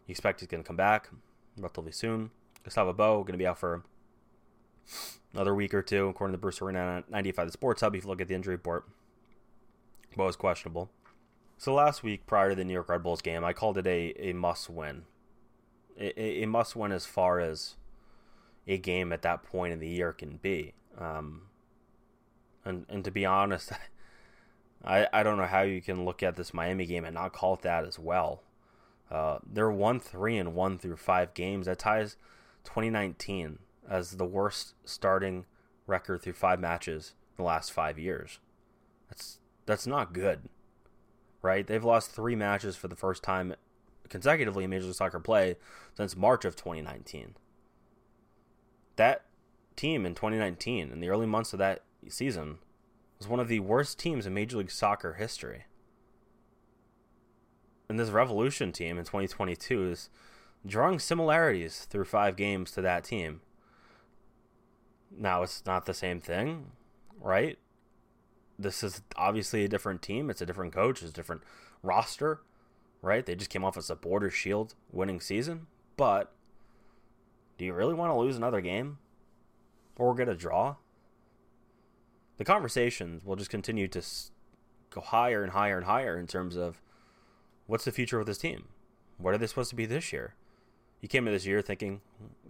you 0.07 0.12
expect 0.12 0.40
he's 0.40 0.49
going 0.49 0.62
to 0.62 0.66
come 0.66 0.76
back 0.76 1.11
relatively 1.57 1.93
soon. 1.93 2.31
Gustavo 2.64 2.93
Bou 2.93 3.21
going 3.21 3.33
to 3.33 3.38
be 3.38 3.47
out 3.47 3.59
for 3.59 3.85
another 5.33 5.55
week 5.55 5.73
or 5.75 5.83
two, 5.83 6.09
according 6.09 6.33
to 6.33 6.38
Bruce 6.38 6.61
Arena 6.61 7.05
95 7.09 7.47
The 7.47 7.52
Sports 7.52 7.81
Hub. 7.81 7.95
If 7.95 8.05
you 8.05 8.09
look 8.09 8.21
at 8.21 8.28
the 8.28 8.35
injury 8.35 8.55
report, 8.55 8.87
Bou 10.16 10.26
is 10.26 10.37
questionable. 10.37 10.90
So 11.59 11.73
last 11.73 12.02
week, 12.02 12.26
prior 12.26 12.50
to 12.50 12.55
the 12.55 12.64
New 12.64 12.73
York 12.73 12.88
Red 12.88 13.02
Bulls 13.02 13.23
game, 13.23 13.45
I 13.45 13.52
called 13.52 13.78
it 13.78 13.87
a, 13.87 14.12
a 14.19 14.33
must 14.33 14.69
win. 14.69 15.05
A, 15.99 16.43
a 16.43 16.47
must 16.47 16.76
win 16.76 16.93
as 16.93 17.07
far 17.07 17.41
as 17.41 17.76
a 18.67 18.79
game 18.79 19.12
at 19.12 19.23
that 19.23 19.43
point 19.43 19.73
in 19.73 19.79
the 19.81 19.88
year 19.88 20.12
can 20.12 20.37
be. 20.37 20.75
Um, 20.99 21.43
and 22.65 22.87
and 22.88 23.05
to 23.05 23.11
be 23.11 23.25
honest, 23.25 23.73
I 24.85 25.09
I 25.12 25.23
don't 25.23 25.38
know 25.38 25.47
how 25.47 25.62
you 25.62 25.81
can 25.81 26.05
look 26.05 26.23
at 26.23 26.37
this 26.37 26.53
Miami 26.53 26.87
game 26.87 27.05
and 27.05 27.15
not 27.15 27.33
call 27.33 27.55
it 27.55 27.62
that 27.62 27.85
as 27.85 27.99
well. 27.99 28.43
Uh, 29.11 29.38
they're 29.47 29.71
one 29.71 30.00
three 30.00 30.37
and 30.37 30.55
one 30.55 30.79
through 30.79 30.97
five 30.97 31.33
games. 31.35 31.67
That 31.67 31.79
ties 31.79 32.17
2019 32.65 33.61
as 33.88 34.12
the 34.12 34.25
worst 34.25 34.75
starting 34.85 35.47
record 35.87 36.23
through 36.23 36.33
five 36.33 36.59
matches 36.59 37.15
in 37.31 37.43
the 37.43 37.47
last 37.47 37.73
five 37.73 37.99
years. 37.99 38.41
That's 39.09 39.38
that's 39.65 39.87
not 39.87 40.12
good, 40.12 40.49
right? 41.43 41.67
They've 41.67 41.85
lost 41.85 42.11
three 42.11 42.35
matches 42.35 42.76
for 42.76 42.88
the 42.88 42.97
first 42.97 43.23
time 43.23 43.55
consecutively 44.08 44.64
in 44.64 44.70
Major 44.70 44.86
League 44.86 44.94
Soccer 44.94 45.20
play 45.20 45.56
since 45.96 46.16
March 46.16 46.44
of 46.44 46.56
2019. 46.56 47.36
That 48.96 49.25
team 49.76 50.06
in 50.06 50.14
2019, 50.14 50.90
in 50.90 51.00
the 51.00 51.08
early 51.08 51.26
months 51.26 51.52
of 51.52 51.58
that 51.58 51.82
season, 52.08 52.58
was 53.18 53.28
one 53.28 53.40
of 53.40 53.48
the 53.48 53.60
worst 53.60 53.98
teams 53.98 54.26
in 54.26 54.34
Major 54.34 54.58
League 54.58 54.70
Soccer 54.70 55.14
history. 55.14 55.64
And 57.88 57.98
this 57.98 58.10
Revolution 58.10 58.72
team 58.72 58.98
in 58.98 59.04
2022 59.04 59.90
is 59.90 60.08
drawing 60.66 60.98
similarities 60.98 61.86
through 61.88 62.04
five 62.04 62.36
games 62.36 62.72
to 62.72 62.82
that 62.82 63.04
team. 63.04 63.40
Now, 65.16 65.42
it's 65.42 65.64
not 65.64 65.86
the 65.86 65.94
same 65.94 66.20
thing, 66.20 66.72
right? 67.20 67.58
This 68.58 68.82
is 68.82 69.02
obviously 69.16 69.64
a 69.64 69.68
different 69.68 70.02
team. 70.02 70.30
It's 70.30 70.40
a 70.40 70.46
different 70.46 70.72
coach. 70.72 71.02
It's 71.02 71.10
a 71.10 71.14
different 71.14 71.42
roster, 71.82 72.40
right? 73.06 73.25
They 73.25 73.36
just 73.36 73.50
came 73.50 73.64
off 73.64 73.76
as 73.76 73.84
a 73.84 73.86
supporter 73.86 74.30
shield 74.30 74.75
winning 74.92 75.20
season. 75.20 75.68
But 75.96 76.32
do 77.56 77.64
you 77.64 77.72
really 77.72 77.94
want 77.94 78.10
to 78.10 78.18
lose 78.18 78.36
another 78.36 78.60
game 78.60 78.98
or 79.96 80.14
get 80.14 80.28
a 80.28 80.34
draw? 80.34 80.76
The 82.36 82.44
conversations 82.44 83.25
will 83.25 83.36
just 83.36 83.50
continue 83.50 83.88
to 83.88 84.02
go 84.90 85.00
higher 85.00 85.42
and 85.42 85.52
higher 85.52 85.76
and 85.76 85.86
higher 85.86 86.18
in 86.18 86.26
terms 86.26 86.56
of 86.56 86.82
what's 87.66 87.84
the 87.84 87.92
future 87.92 88.20
of 88.20 88.26
this 88.26 88.38
team? 88.38 88.68
What 89.18 89.32
are 89.32 89.38
they 89.38 89.46
supposed 89.46 89.70
to 89.70 89.76
be 89.76 89.86
this 89.86 90.12
year? 90.12 90.34
You 91.00 91.08
came 91.08 91.26
into 91.26 91.36
this 91.36 91.46
year 91.46 91.62
thinking 91.62 92.00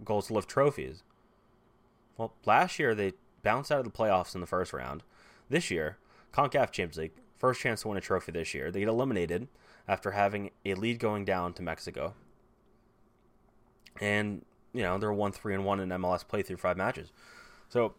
goals 0.03 0.27
to 0.27 0.33
lift 0.33 0.49
trophies. 0.49 1.03
Well, 2.17 2.33
last 2.45 2.79
year 2.79 2.95
they 2.95 3.13
bounced 3.43 3.71
out 3.71 3.79
of 3.79 3.85
the 3.85 3.91
playoffs 3.91 4.35
in 4.35 4.41
the 4.41 4.47
first 4.47 4.73
round. 4.73 5.03
This 5.49 5.71
year, 5.71 5.97
CONCACAF 6.33 6.71
Champions 6.71 6.97
League, 6.97 7.11
first 7.37 7.61
chance 7.61 7.83
to 7.83 7.87
win 7.87 7.97
a 7.97 8.01
trophy 8.01 8.31
this 8.31 8.53
year. 8.53 8.71
They 8.71 8.79
get 8.81 8.89
eliminated 8.89 9.47
after 9.87 10.11
having 10.11 10.51
a 10.65 10.73
lead 10.73 10.99
going 10.99 11.25
down 11.25 11.53
to 11.53 11.61
Mexico. 11.61 12.13
And, 13.99 14.45
you 14.73 14.83
know, 14.83 14.97
they're 14.97 15.13
1 15.13 15.31
3 15.31 15.55
and 15.55 15.65
1 15.65 15.79
in 15.79 15.89
MLS 15.89 16.27
play 16.27 16.41
through 16.41 16.57
five 16.57 16.77
matches. 16.77 17.11
So 17.69 17.95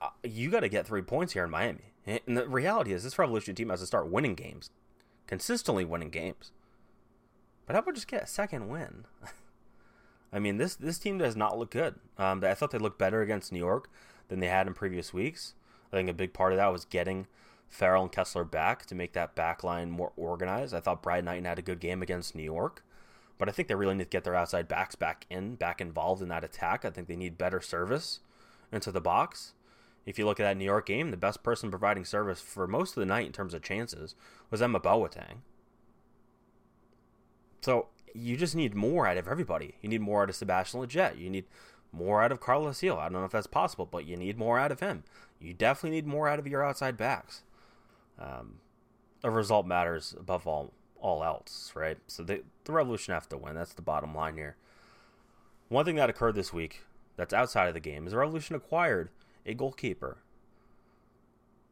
uh, 0.00 0.08
you 0.22 0.50
got 0.50 0.60
to 0.60 0.68
get 0.68 0.86
three 0.86 1.02
points 1.02 1.32
here 1.32 1.44
in 1.44 1.50
Miami. 1.50 1.92
And 2.06 2.36
the 2.36 2.48
reality 2.48 2.92
is, 2.92 3.04
this 3.04 3.18
Revolution 3.18 3.54
team 3.54 3.68
has 3.68 3.80
to 3.80 3.86
start 3.86 4.10
winning 4.10 4.34
games, 4.34 4.70
consistently 5.26 5.84
winning 5.84 6.08
games. 6.08 6.52
But 7.66 7.74
how 7.74 7.80
about 7.80 7.96
just 7.96 8.08
get 8.08 8.22
a 8.22 8.26
second 8.26 8.68
win? 8.68 9.04
I 10.32 10.38
mean, 10.38 10.56
this 10.56 10.74
this 10.74 10.98
team 10.98 11.18
does 11.18 11.36
not 11.36 11.58
look 11.58 11.70
good. 11.70 11.96
Um, 12.16 12.42
I 12.42 12.54
thought 12.54 12.70
they 12.70 12.78
looked 12.78 12.98
better 12.98 13.20
against 13.20 13.52
New 13.52 13.58
York 13.58 13.90
than 14.28 14.40
they 14.40 14.46
had 14.46 14.66
in 14.66 14.72
previous 14.72 15.12
weeks. 15.12 15.54
I 15.92 15.96
think 15.96 16.08
a 16.08 16.14
big 16.14 16.32
part 16.32 16.52
of 16.52 16.56
that 16.56 16.72
was 16.72 16.86
getting 16.86 17.26
Farrell 17.68 18.02
and 18.02 18.12
Kessler 18.12 18.44
back 18.44 18.86
to 18.86 18.94
make 18.94 19.12
that 19.12 19.34
back 19.34 19.62
line 19.62 19.90
more 19.90 20.12
organized. 20.16 20.74
I 20.74 20.80
thought 20.80 21.02
Brad 21.02 21.24
Knighton 21.24 21.44
had 21.44 21.58
a 21.58 21.62
good 21.62 21.80
game 21.80 22.02
against 22.02 22.34
New 22.34 22.42
York, 22.42 22.84
but 23.36 23.48
I 23.48 23.52
think 23.52 23.68
they 23.68 23.74
really 23.74 23.94
need 23.94 24.04
to 24.04 24.10
get 24.10 24.24
their 24.24 24.34
outside 24.34 24.68
backs 24.68 24.94
back 24.94 25.26
in, 25.30 25.56
back 25.56 25.80
involved 25.80 26.22
in 26.22 26.28
that 26.28 26.44
attack. 26.44 26.84
I 26.84 26.90
think 26.90 27.08
they 27.08 27.16
need 27.16 27.38
better 27.38 27.60
service 27.60 28.20
into 28.72 28.90
the 28.90 29.00
box. 29.00 29.54
If 30.06 30.18
you 30.18 30.24
look 30.24 30.40
at 30.40 30.44
that 30.44 30.56
New 30.56 30.64
York 30.64 30.86
game, 30.86 31.10
the 31.10 31.18
best 31.18 31.42
person 31.42 31.70
providing 31.70 32.04
service 32.04 32.40
for 32.40 32.66
most 32.66 32.96
of 32.96 33.00
the 33.00 33.06
night 33.06 33.26
in 33.26 33.32
terms 33.32 33.52
of 33.52 33.62
chances 33.62 34.14
was 34.50 34.62
Emma 34.62 34.80
Boateng. 34.80 35.42
So 37.60 37.88
you 38.14 38.36
just 38.36 38.56
need 38.56 38.74
more 38.74 39.06
out 39.06 39.18
of 39.18 39.28
everybody. 39.28 39.74
You 39.82 39.90
need 39.90 40.00
more 40.00 40.22
out 40.22 40.30
of 40.30 40.36
Sebastian 40.36 40.80
Lletget. 40.80 41.18
You 41.18 41.28
need 41.28 41.44
more 41.92 42.22
out 42.22 42.32
of 42.32 42.40
Carlos 42.40 42.80
Gil. 42.80 42.96
I 42.96 43.04
don't 43.04 43.20
know 43.20 43.24
if 43.24 43.32
that's 43.32 43.46
possible, 43.46 43.86
but 43.86 44.06
you 44.06 44.16
need 44.16 44.38
more 44.38 44.58
out 44.58 44.72
of 44.72 44.80
him. 44.80 45.04
You 45.40 45.52
definitely 45.52 45.96
need 45.96 46.06
more 46.06 46.28
out 46.28 46.38
of 46.38 46.46
your 46.46 46.64
outside 46.64 46.96
backs. 46.96 47.42
Um, 48.18 48.60
a 49.22 49.30
result 49.30 49.66
matters 49.66 50.14
above 50.18 50.46
all 50.46 50.72
all 51.00 51.22
else, 51.22 51.72
right? 51.74 51.98
So 52.06 52.22
the 52.22 52.42
the 52.64 52.72
Revolution 52.72 53.14
have 53.14 53.28
to 53.30 53.36
win. 53.36 53.54
That's 53.54 53.74
the 53.74 53.82
bottom 53.82 54.14
line 54.14 54.36
here. 54.36 54.56
One 55.68 55.84
thing 55.84 55.96
that 55.96 56.10
occurred 56.10 56.34
this 56.34 56.52
week 56.52 56.82
that's 57.16 57.34
outside 57.34 57.68
of 57.68 57.74
the 57.74 57.80
game 57.80 58.06
is 58.06 58.12
the 58.12 58.18
Revolution 58.18 58.56
acquired 58.56 59.10
a 59.44 59.54
goalkeeper, 59.54 60.18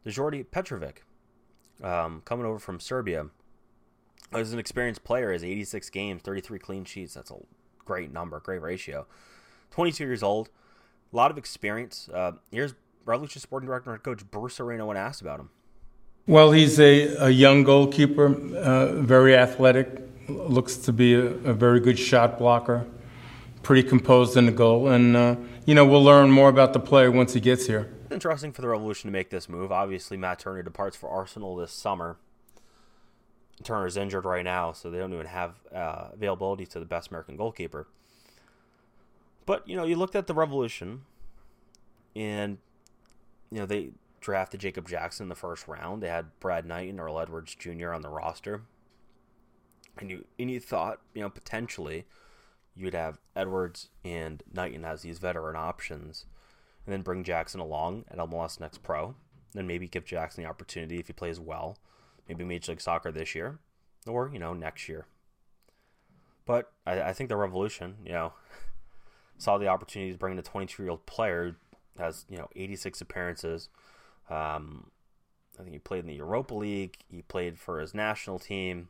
Djordje 0.05 0.45
Petrovic, 0.49 1.03
um, 1.83 2.21
coming 2.25 2.45
over 2.45 2.59
from 2.59 2.79
Serbia. 2.79 3.27
As 4.33 4.51
an 4.51 4.59
experienced 4.59 5.05
player, 5.05 5.31
has 5.31 5.41
86 5.41 5.89
games, 5.89 6.21
33 6.21 6.59
clean 6.59 6.83
sheets. 6.83 7.13
That's 7.13 7.31
a 7.31 7.37
great 7.85 8.11
number, 8.11 8.39
great 8.41 8.61
ratio. 8.61 9.07
22 9.71 10.03
years 10.03 10.21
old, 10.21 10.49
a 11.13 11.15
lot 11.15 11.31
of 11.31 11.37
experience. 11.37 12.09
Uh, 12.13 12.33
here's 12.51 12.73
Revolution 13.05 13.41
Sporting 13.41 13.67
Director 13.67 13.93
and 13.93 14.03
Coach 14.03 14.29
Bruce 14.29 14.59
Arena 14.59 14.85
when 14.85 14.97
asked 14.97 15.21
about 15.21 15.39
him. 15.39 15.49
Well, 16.27 16.51
he's 16.51 16.77
a, 16.77 17.27
a 17.27 17.29
young 17.29 17.63
goalkeeper, 17.63 18.25
uh, 18.57 19.01
very 19.01 19.33
athletic, 19.33 20.01
looks 20.27 20.75
to 20.75 20.91
be 20.91 21.13
a, 21.13 21.21
a, 21.21 21.53
very 21.53 21.79
good 21.79 21.97
shot 21.97 22.37
blocker, 22.37 22.85
pretty 23.63 23.87
composed 23.87 24.35
in 24.35 24.45
the 24.45 24.51
goal, 24.51 24.89
and 24.89 25.15
uh, 25.15 25.37
you 25.65 25.73
know 25.73 25.85
we'll 25.85 26.03
learn 26.03 26.29
more 26.29 26.49
about 26.49 26.73
the 26.73 26.81
player 26.81 27.09
once 27.09 27.31
he 27.31 27.39
gets 27.39 27.67
here. 27.67 27.93
Interesting 28.11 28.51
for 28.51 28.61
the 28.61 28.67
Revolution 28.67 29.07
to 29.07 29.13
make 29.13 29.29
this 29.29 29.47
move. 29.47 29.71
Obviously, 29.71 30.17
Matt 30.17 30.39
Turner 30.39 30.63
departs 30.63 30.97
for 30.97 31.09
Arsenal 31.09 31.55
this 31.55 31.71
summer. 31.71 32.17
Turner's 33.63 33.95
injured 33.95 34.25
right 34.25 34.43
now, 34.43 34.73
so 34.73 34.91
they 34.91 34.97
don't 34.97 35.13
even 35.13 35.27
have 35.27 35.53
uh, 35.73 36.09
availability 36.11 36.65
to 36.65 36.79
the 36.79 36.85
best 36.85 37.07
American 37.07 37.37
goalkeeper. 37.37 37.87
But 39.45 39.65
you 39.65 39.77
know, 39.77 39.85
you 39.85 39.95
looked 39.95 40.17
at 40.17 40.27
the 40.27 40.33
Revolution, 40.33 41.03
and 42.17 42.57
you 43.49 43.59
know 43.59 43.65
they 43.65 43.91
drafted 44.27 44.59
Jacob 44.59 44.89
Jackson 44.89 45.23
in 45.23 45.29
the 45.29 45.35
first 45.35 45.69
round. 45.69 46.03
They 46.03 46.09
had 46.09 46.37
Brad 46.41 46.65
Knighton 46.65 46.89
and 46.89 46.99
Earl 46.99 47.21
Edwards 47.21 47.55
Jr. 47.55 47.93
on 47.93 48.01
the 48.01 48.09
roster, 48.09 48.63
and 49.97 50.09
you 50.09 50.25
and 50.37 50.51
you 50.51 50.59
thought 50.59 50.99
you 51.13 51.21
know 51.21 51.29
potentially 51.29 52.03
you'd 52.75 52.93
have 52.93 53.21
Edwards 53.37 53.87
and 54.03 54.43
Knighton 54.53 54.83
as 54.83 55.01
these 55.01 55.19
veteran 55.19 55.55
options, 55.55 56.25
and 56.85 56.91
then 56.91 57.03
bring 57.03 57.23
Jackson 57.23 57.61
along 57.61 58.03
at 58.11 58.17
MLS 58.17 58.59
Next 58.59 58.83
Pro. 58.83 59.15
Then 59.53 59.65
maybe 59.65 59.87
give 59.87 60.03
Jackson 60.03 60.43
the 60.43 60.49
opportunity 60.49 60.99
if 60.99 61.07
he 61.07 61.13
plays 61.13 61.39
well, 61.39 61.77
maybe 62.27 62.43
Major 62.43 62.73
League 62.73 62.81
Soccer 62.81 63.13
this 63.13 63.33
year, 63.33 63.59
or 64.05 64.29
you 64.33 64.39
know 64.39 64.53
next 64.53 64.89
year. 64.89 65.05
But 66.45 66.69
I, 66.85 66.99
I 67.01 67.13
think 67.13 67.29
the 67.29 67.37
Revolution, 67.37 67.95
you 68.05 68.11
know, 68.11 68.33
saw 69.37 69.57
the 69.57 69.69
opportunity 69.69 70.11
to 70.11 70.17
bring 70.17 70.33
in 70.33 70.39
a 70.39 70.43
22 70.43 70.83
year 70.83 70.91
old 70.91 71.05
player 71.05 71.55
has 71.97 72.25
you 72.29 72.37
know 72.37 72.49
86 72.55 72.99
appearances 72.99 73.69
Um, 74.29 74.91
I 75.59 75.63
think 75.63 75.73
he 75.73 75.79
played 75.79 76.01
in 76.01 76.07
the 76.07 76.15
Europa 76.15 76.53
League. 76.53 76.97
He 77.09 77.21
played 77.21 77.59
for 77.59 77.79
his 77.79 77.93
national 77.93 78.39
team. 78.39 78.89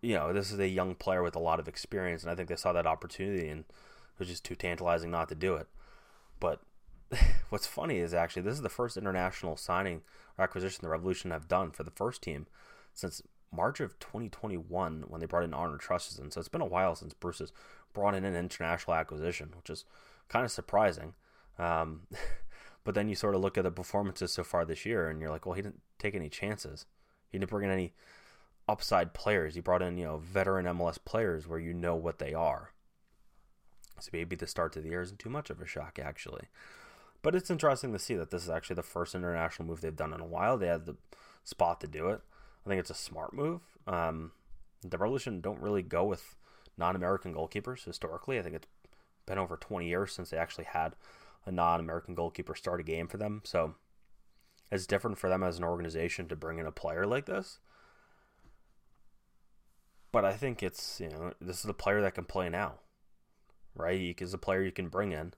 You 0.00 0.14
know, 0.14 0.32
this 0.32 0.52
is 0.52 0.58
a 0.58 0.68
young 0.68 0.94
player 0.94 1.22
with 1.22 1.36
a 1.36 1.40
lot 1.40 1.58
of 1.58 1.68
experience, 1.68 2.22
and 2.22 2.30
I 2.30 2.34
think 2.34 2.48
they 2.48 2.56
saw 2.56 2.72
that 2.72 2.86
opportunity, 2.86 3.48
and 3.48 3.60
it 3.60 4.18
was 4.18 4.28
just 4.28 4.44
too 4.44 4.54
tantalizing 4.54 5.10
not 5.10 5.28
to 5.30 5.34
do 5.34 5.56
it. 5.56 5.66
But 6.38 6.60
what's 7.50 7.66
funny 7.66 7.98
is 7.98 8.14
actually 8.14 8.42
this 8.42 8.54
is 8.54 8.62
the 8.62 8.68
first 8.68 8.96
international 8.96 9.56
signing 9.56 10.02
or 10.38 10.44
acquisition 10.44 10.80
the 10.82 10.88
Revolution 10.88 11.30
have 11.30 11.48
done 11.48 11.70
for 11.70 11.82
the 11.82 11.90
first 11.90 12.22
team 12.22 12.46
since 12.94 13.22
March 13.52 13.80
of 13.80 13.98
2021 13.98 15.04
when 15.08 15.20
they 15.20 15.26
brought 15.26 15.44
in 15.44 15.54
Arnold 15.54 15.80
Traustason. 15.80 16.32
So 16.32 16.40
it's 16.40 16.48
been 16.48 16.60
a 16.60 16.66
while 16.66 16.94
since 16.94 17.14
Bruce 17.14 17.38
has 17.38 17.52
brought 17.92 18.14
in 18.14 18.24
an 18.24 18.36
international 18.36 18.96
acquisition, 18.96 19.52
which 19.56 19.70
is 19.70 19.84
kind 20.28 20.44
of 20.44 20.50
surprising. 20.50 21.14
Um, 21.58 22.02
but 22.86 22.94
then 22.94 23.08
you 23.08 23.16
sort 23.16 23.34
of 23.34 23.40
look 23.40 23.58
at 23.58 23.64
the 23.64 23.70
performances 23.72 24.32
so 24.32 24.44
far 24.44 24.64
this 24.64 24.86
year, 24.86 25.08
and 25.08 25.20
you're 25.20 25.28
like, 25.28 25.44
well, 25.44 25.56
he 25.56 25.60
didn't 25.60 25.82
take 25.98 26.14
any 26.14 26.28
chances. 26.28 26.86
He 27.28 27.36
didn't 27.36 27.50
bring 27.50 27.64
in 27.64 27.72
any 27.72 27.94
upside 28.68 29.12
players. 29.12 29.56
He 29.56 29.60
brought 29.60 29.82
in, 29.82 29.98
you 29.98 30.04
know, 30.04 30.18
veteran 30.18 30.66
MLS 30.66 30.96
players 31.04 31.48
where 31.48 31.58
you 31.58 31.74
know 31.74 31.96
what 31.96 32.20
they 32.20 32.32
are. 32.32 32.70
So 33.98 34.10
maybe 34.12 34.36
the 34.36 34.46
start 34.46 34.72
to 34.74 34.80
the 34.80 34.90
year 34.90 35.02
isn't 35.02 35.18
too 35.18 35.28
much 35.28 35.50
of 35.50 35.60
a 35.60 35.66
shock, 35.66 35.98
actually. 36.00 36.44
But 37.22 37.34
it's 37.34 37.50
interesting 37.50 37.92
to 37.92 37.98
see 37.98 38.14
that 38.14 38.30
this 38.30 38.44
is 38.44 38.50
actually 38.50 38.76
the 38.76 38.84
first 38.84 39.16
international 39.16 39.66
move 39.66 39.80
they've 39.80 39.96
done 39.96 40.14
in 40.14 40.20
a 40.20 40.26
while. 40.26 40.56
They 40.56 40.68
had 40.68 40.86
the 40.86 40.94
spot 41.42 41.80
to 41.80 41.88
do 41.88 42.10
it. 42.10 42.20
I 42.64 42.68
think 42.68 42.78
it's 42.78 42.90
a 42.90 42.94
smart 42.94 43.32
move. 43.34 43.62
Um, 43.88 44.30
the 44.82 44.96
Revolution 44.98 45.40
don't 45.40 45.60
really 45.60 45.82
go 45.82 46.04
with 46.04 46.36
non-American 46.78 47.34
goalkeepers 47.34 47.82
historically. 47.82 48.38
I 48.38 48.42
think 48.42 48.54
it's 48.54 48.68
been 49.26 49.38
over 49.38 49.56
20 49.56 49.88
years 49.88 50.12
since 50.12 50.30
they 50.30 50.36
actually 50.36 50.66
had 50.66 50.94
a 51.46 51.52
non-American 51.52 52.14
goalkeeper 52.14 52.54
start 52.54 52.80
a 52.80 52.82
game 52.82 53.06
for 53.06 53.16
them. 53.16 53.40
So 53.44 53.76
it's 54.70 54.86
different 54.86 55.18
for 55.18 55.28
them 55.28 55.42
as 55.42 55.56
an 55.56 55.64
organization 55.64 56.28
to 56.28 56.36
bring 56.36 56.58
in 56.58 56.66
a 56.66 56.72
player 56.72 57.06
like 57.06 57.26
this. 57.26 57.60
But 60.12 60.24
I 60.24 60.32
think 60.32 60.62
it's 60.62 61.00
you 61.00 61.08
know 61.08 61.32
this 61.40 61.60
is 61.60 61.70
a 61.70 61.74
player 61.74 62.00
that 62.00 62.14
can 62.14 62.24
play 62.24 62.48
now, 62.48 62.74
right? 63.74 63.98
He 63.98 64.16
is 64.18 64.34
a 64.34 64.38
player 64.38 64.62
you 64.62 64.72
can 64.72 64.88
bring 64.88 65.12
in, 65.12 65.34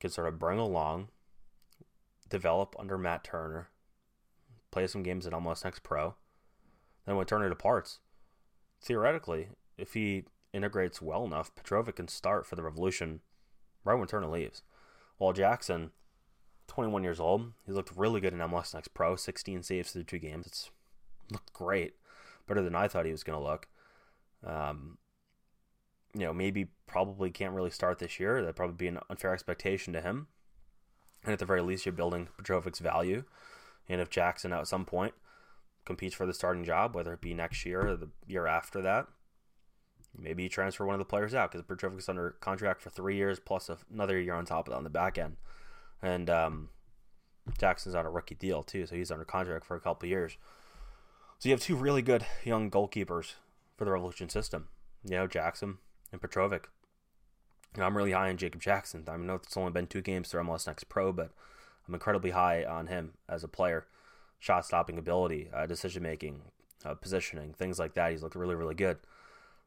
can 0.00 0.10
sort 0.10 0.28
of 0.28 0.38
bring 0.38 0.58
along, 0.58 1.08
develop 2.28 2.74
under 2.78 2.98
Matt 2.98 3.24
Turner, 3.24 3.68
play 4.70 4.86
some 4.86 5.02
games 5.02 5.26
at 5.26 5.32
MLS 5.32 5.64
Next 5.64 5.82
Pro, 5.82 6.16
then 7.06 7.16
when 7.16 7.26
Turner 7.26 7.48
departs, 7.48 8.00
theoretically, 8.80 9.48
if 9.78 9.94
he 9.94 10.24
integrates 10.52 11.02
well 11.02 11.24
enough, 11.24 11.54
Petrovic 11.54 11.96
can 11.96 12.08
start 12.08 12.46
for 12.46 12.56
the 12.56 12.62
Revolution 12.62 13.20
right 13.84 13.94
when 13.94 14.08
Turner 14.08 14.28
leaves. 14.28 14.62
While 15.18 15.32
Jackson, 15.32 15.90
21 16.68 17.04
years 17.04 17.20
old, 17.20 17.52
he 17.66 17.72
looked 17.72 17.96
really 17.96 18.20
good 18.20 18.32
in 18.32 18.40
MLS 18.40 18.74
Next 18.74 18.88
Pro, 18.88 19.16
16 19.16 19.62
saves 19.62 19.92
through 19.92 20.04
two 20.04 20.18
games. 20.18 20.46
It's 20.46 20.70
looked 21.30 21.52
great, 21.52 21.94
better 22.46 22.62
than 22.62 22.74
I 22.74 22.88
thought 22.88 23.06
he 23.06 23.12
was 23.12 23.24
going 23.24 23.38
to 23.38 23.44
look. 23.44 23.68
Um, 24.44 24.98
you 26.14 26.20
know, 26.20 26.32
maybe 26.32 26.68
probably 26.86 27.30
can't 27.30 27.54
really 27.54 27.70
start 27.70 27.98
this 27.98 28.20
year. 28.20 28.40
That'd 28.40 28.56
probably 28.56 28.76
be 28.76 28.88
an 28.88 29.00
unfair 29.10 29.32
expectation 29.32 29.92
to 29.92 30.00
him. 30.00 30.28
And 31.24 31.32
at 31.32 31.38
the 31.38 31.46
very 31.46 31.62
least, 31.62 31.86
you're 31.86 31.92
building 31.92 32.28
Petrovic's 32.36 32.78
value. 32.78 33.24
And 33.88 34.00
if 34.00 34.10
Jackson 34.10 34.52
at 34.52 34.68
some 34.68 34.84
point 34.84 35.14
competes 35.84 36.14
for 36.14 36.26
the 36.26 36.34
starting 36.34 36.64
job, 36.64 36.94
whether 36.94 37.12
it 37.12 37.20
be 37.20 37.34
next 37.34 37.64
year 37.66 37.88
or 37.88 37.96
the 37.96 38.10
year 38.26 38.46
after 38.46 38.80
that, 38.82 39.06
Maybe 40.16 40.44
you 40.44 40.48
transfer 40.48 40.86
one 40.86 40.94
of 40.94 41.00
the 41.00 41.04
players 41.04 41.34
out 41.34 41.50
because 41.50 41.66
Petrovic's 41.66 42.08
under 42.08 42.30
contract 42.40 42.80
for 42.80 42.90
three 42.90 43.16
years 43.16 43.40
plus 43.40 43.70
another 43.92 44.20
year 44.20 44.34
on 44.34 44.44
top 44.44 44.68
of 44.68 44.72
that 44.72 44.76
on 44.78 44.84
the 44.84 44.90
back 44.90 45.18
end. 45.18 45.36
And 46.02 46.30
um, 46.30 46.68
Jackson's 47.58 47.94
on 47.94 48.06
a 48.06 48.10
rookie 48.10 48.34
deal 48.34 48.62
too, 48.62 48.86
so 48.86 48.94
he's 48.94 49.10
under 49.10 49.24
contract 49.24 49.64
for 49.64 49.76
a 49.76 49.80
couple 49.80 50.08
years. 50.08 50.36
So 51.38 51.48
you 51.48 51.52
have 51.52 51.60
two 51.60 51.76
really 51.76 52.02
good 52.02 52.24
young 52.44 52.70
goalkeepers 52.70 53.34
for 53.76 53.84
the 53.84 53.90
Revolution 53.90 54.28
system. 54.28 54.68
You 55.04 55.16
know, 55.16 55.26
Jackson 55.26 55.78
and 56.12 56.20
Petrovic. 56.20 56.68
You 57.74 57.80
know, 57.80 57.86
I'm 57.86 57.96
really 57.96 58.12
high 58.12 58.30
on 58.30 58.36
Jacob 58.36 58.60
Jackson. 58.60 59.04
I 59.08 59.16
know 59.16 59.34
it's 59.34 59.56
only 59.56 59.72
been 59.72 59.86
two 59.86 60.00
games 60.00 60.28
through 60.28 60.42
MLS 60.44 60.66
Next 60.66 60.84
Pro, 60.84 61.12
but 61.12 61.32
I'm 61.86 61.94
incredibly 61.94 62.30
high 62.30 62.64
on 62.64 62.86
him 62.86 63.14
as 63.28 63.44
a 63.44 63.48
player. 63.48 63.86
Shot 64.38 64.64
stopping 64.64 64.98
ability, 64.98 65.48
uh, 65.52 65.66
decision 65.66 66.02
making, 66.02 66.42
uh, 66.84 66.94
positioning, 66.94 67.52
things 67.52 67.78
like 67.78 67.94
that. 67.94 68.12
He's 68.12 68.22
looked 68.22 68.36
really, 68.36 68.54
really 68.54 68.74
good. 68.74 68.98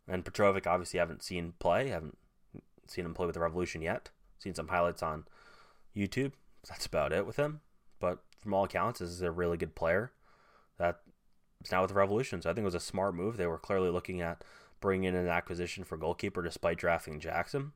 And 0.08 0.24
Petrovic, 0.24 0.65
obviously, 0.65 1.00
haven't 1.00 1.24
seen 1.24 1.54
play, 1.60 1.89
haven't 1.89 2.17
seen 2.88 3.06
him 3.06 3.13
play 3.13 3.26
with 3.26 3.36
the 3.36 3.41
Revolution 3.41 3.82
yet. 3.82 4.10
Seen 4.39 4.56
some 4.56 4.70
highlights 4.70 5.04
on 5.04 5.26
YouTube. 5.96 6.32
That's 6.67 6.86
about 6.86 7.12
it 7.12 7.26
with 7.26 7.38
him. 7.38 7.62
But 8.00 8.20
from 8.41 8.54
all 8.54 8.63
accounts, 8.63 9.00
this 9.00 9.10
is 9.10 9.22
a 9.22 9.32
really 9.32 9.58
good 9.58 9.76
player 9.76 10.12
that 10.78 11.00
is 11.63 11.72
now 11.72 11.82
with 11.82 11.89
the 11.89 11.96
Revolution. 11.96 12.41
So 12.41 12.50
I 12.50 12.54
think 12.54 12.63
it 12.63 12.65
was 12.65 12.76
a 12.76 12.80
smart 12.80 13.15
move. 13.15 13.38
They 13.38 13.48
were 13.48 13.58
clearly 13.58 13.89
looking 13.89 14.22
at 14.22 14.43
bringing 14.80 15.06
in 15.06 15.15
an 15.15 15.28
acquisition 15.28 15.84
for 15.84 15.98
goalkeeper 15.98 16.41
despite 16.41 16.78
drafting 16.78 17.20
Jackson. 17.20 17.74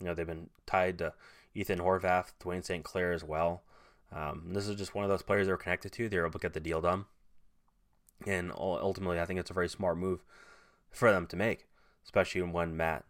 You 0.00 0.06
know, 0.06 0.14
they've 0.14 0.26
been 0.26 0.50
tied 0.66 0.98
to 0.98 1.14
Ethan 1.54 1.78
Horvath, 1.78 2.32
Dayne 2.44 2.62
St. 2.62 2.84
Clair 2.84 3.12
as 3.12 3.24
well. 3.24 3.62
Um, 4.12 4.50
this 4.52 4.66
is 4.66 4.76
just 4.76 4.94
one 4.94 5.04
of 5.04 5.10
those 5.10 5.22
players 5.22 5.46
they 5.46 5.52
were 5.52 5.58
connected 5.58 5.92
to. 5.92 6.08
They 6.08 6.16
were 6.16 6.24
able 6.24 6.40
to 6.40 6.42
get 6.42 6.54
the 6.54 6.60
deal 6.60 6.80
done. 6.80 7.04
And 8.26 8.50
ultimately, 8.52 9.20
I 9.20 9.24
think 9.24 9.38
it's 9.38 9.50
a 9.50 9.54
very 9.54 9.68
smart 9.68 9.96
move 9.96 10.24
for 10.90 11.12
them 11.12 11.26
to 11.28 11.36
make 11.36 11.66
especially 12.04 12.42
when 12.42 12.76
Matt 12.76 13.04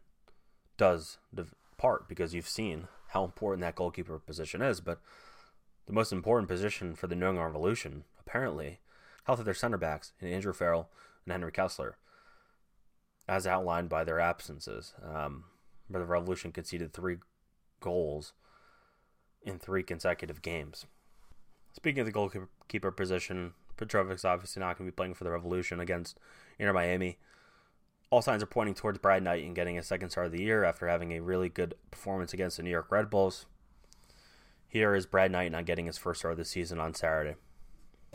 does 0.76 1.18
depart, 1.34 2.08
because 2.08 2.34
you've 2.34 2.48
seen 2.48 2.88
how 3.08 3.24
important 3.24 3.60
that 3.62 3.74
goalkeeper 3.74 4.18
position 4.18 4.62
is. 4.62 4.80
But 4.80 5.00
the 5.86 5.92
most 5.92 6.12
important 6.12 6.48
position 6.48 6.94
for 6.94 7.06
the 7.06 7.14
New 7.14 7.28
England 7.28 7.46
Revolution, 7.46 8.04
apparently, 8.18 8.80
health 9.24 9.38
of 9.38 9.44
their 9.44 9.54
center 9.54 9.76
backs 9.76 10.12
in 10.20 10.28
Andrew 10.28 10.52
Farrell 10.52 10.88
and 11.24 11.32
Henry 11.32 11.52
Kessler, 11.52 11.96
as 13.28 13.46
outlined 13.46 13.88
by 13.88 14.04
their 14.04 14.20
absences. 14.20 14.94
Um, 15.02 15.44
the 15.88 16.04
Revolution 16.04 16.52
conceded 16.52 16.92
three 16.92 17.18
goals 17.80 18.32
in 19.42 19.58
three 19.58 19.82
consecutive 19.82 20.42
games. 20.42 20.86
Speaking 21.72 22.00
of 22.00 22.06
the 22.06 22.12
goalkeeper 22.12 22.90
position, 22.90 23.54
Petrovic's 23.76 24.24
obviously 24.24 24.60
not 24.60 24.76
going 24.76 24.86
to 24.86 24.92
be 24.92 24.96
playing 24.96 25.14
for 25.14 25.24
the 25.24 25.30
Revolution 25.30 25.80
against 25.80 26.18
Inter 26.58 26.72
Miami 26.72 27.18
all 28.10 28.20
signs 28.20 28.42
are 28.42 28.46
pointing 28.46 28.74
towards 28.74 28.98
Brad 28.98 29.22
Knighton 29.22 29.54
getting 29.54 29.78
a 29.78 29.82
second 29.82 30.10
start 30.10 30.26
of 30.26 30.32
the 30.32 30.42
year 30.42 30.64
after 30.64 30.88
having 30.88 31.12
a 31.12 31.20
really 31.20 31.48
good 31.48 31.74
performance 31.92 32.34
against 32.34 32.56
the 32.56 32.62
New 32.64 32.70
York 32.70 32.90
Red 32.90 33.08
Bulls. 33.08 33.46
Here 34.66 34.94
is 34.94 35.06
Brad 35.06 35.30
Knighton 35.30 35.64
getting 35.64 35.86
his 35.86 35.96
first 35.96 36.20
start 36.20 36.32
of 36.32 36.38
the 36.38 36.44
season 36.44 36.80
on 36.80 36.94
Saturday. 36.94 37.36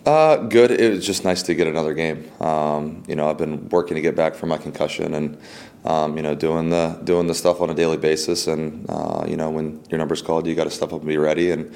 Uh, 0.05 0.37
good. 0.37 0.69
It 0.69 0.91
was 0.91 1.05
just 1.05 1.23
nice 1.23 1.41
to 1.43 1.55
get 1.55 1.65
another 1.65 1.95
game. 1.95 2.29
Um, 2.39 3.03
you 3.07 3.15
know, 3.15 3.27
I've 3.27 3.39
been 3.39 3.69
working 3.69 3.95
to 3.95 4.01
get 4.01 4.15
back 4.15 4.35
from 4.35 4.49
my 4.49 4.57
concussion, 4.57 5.15
and 5.15 5.37
um, 5.83 6.15
you 6.15 6.21
know, 6.21 6.35
doing 6.35 6.69
the 6.69 6.99
doing 7.03 7.25
the 7.25 7.33
stuff 7.33 7.59
on 7.59 7.71
a 7.71 7.73
daily 7.73 7.97
basis. 7.97 8.45
And 8.45 8.85
uh, 8.87 9.25
you 9.27 9.35
know, 9.35 9.49
when 9.49 9.83
your 9.89 9.97
number's 9.97 10.21
called, 10.21 10.45
you 10.45 10.53
got 10.53 10.65
to 10.65 10.69
step 10.69 10.93
up 10.93 10.99
and 10.99 11.07
be 11.07 11.17
ready. 11.17 11.49
And 11.49 11.73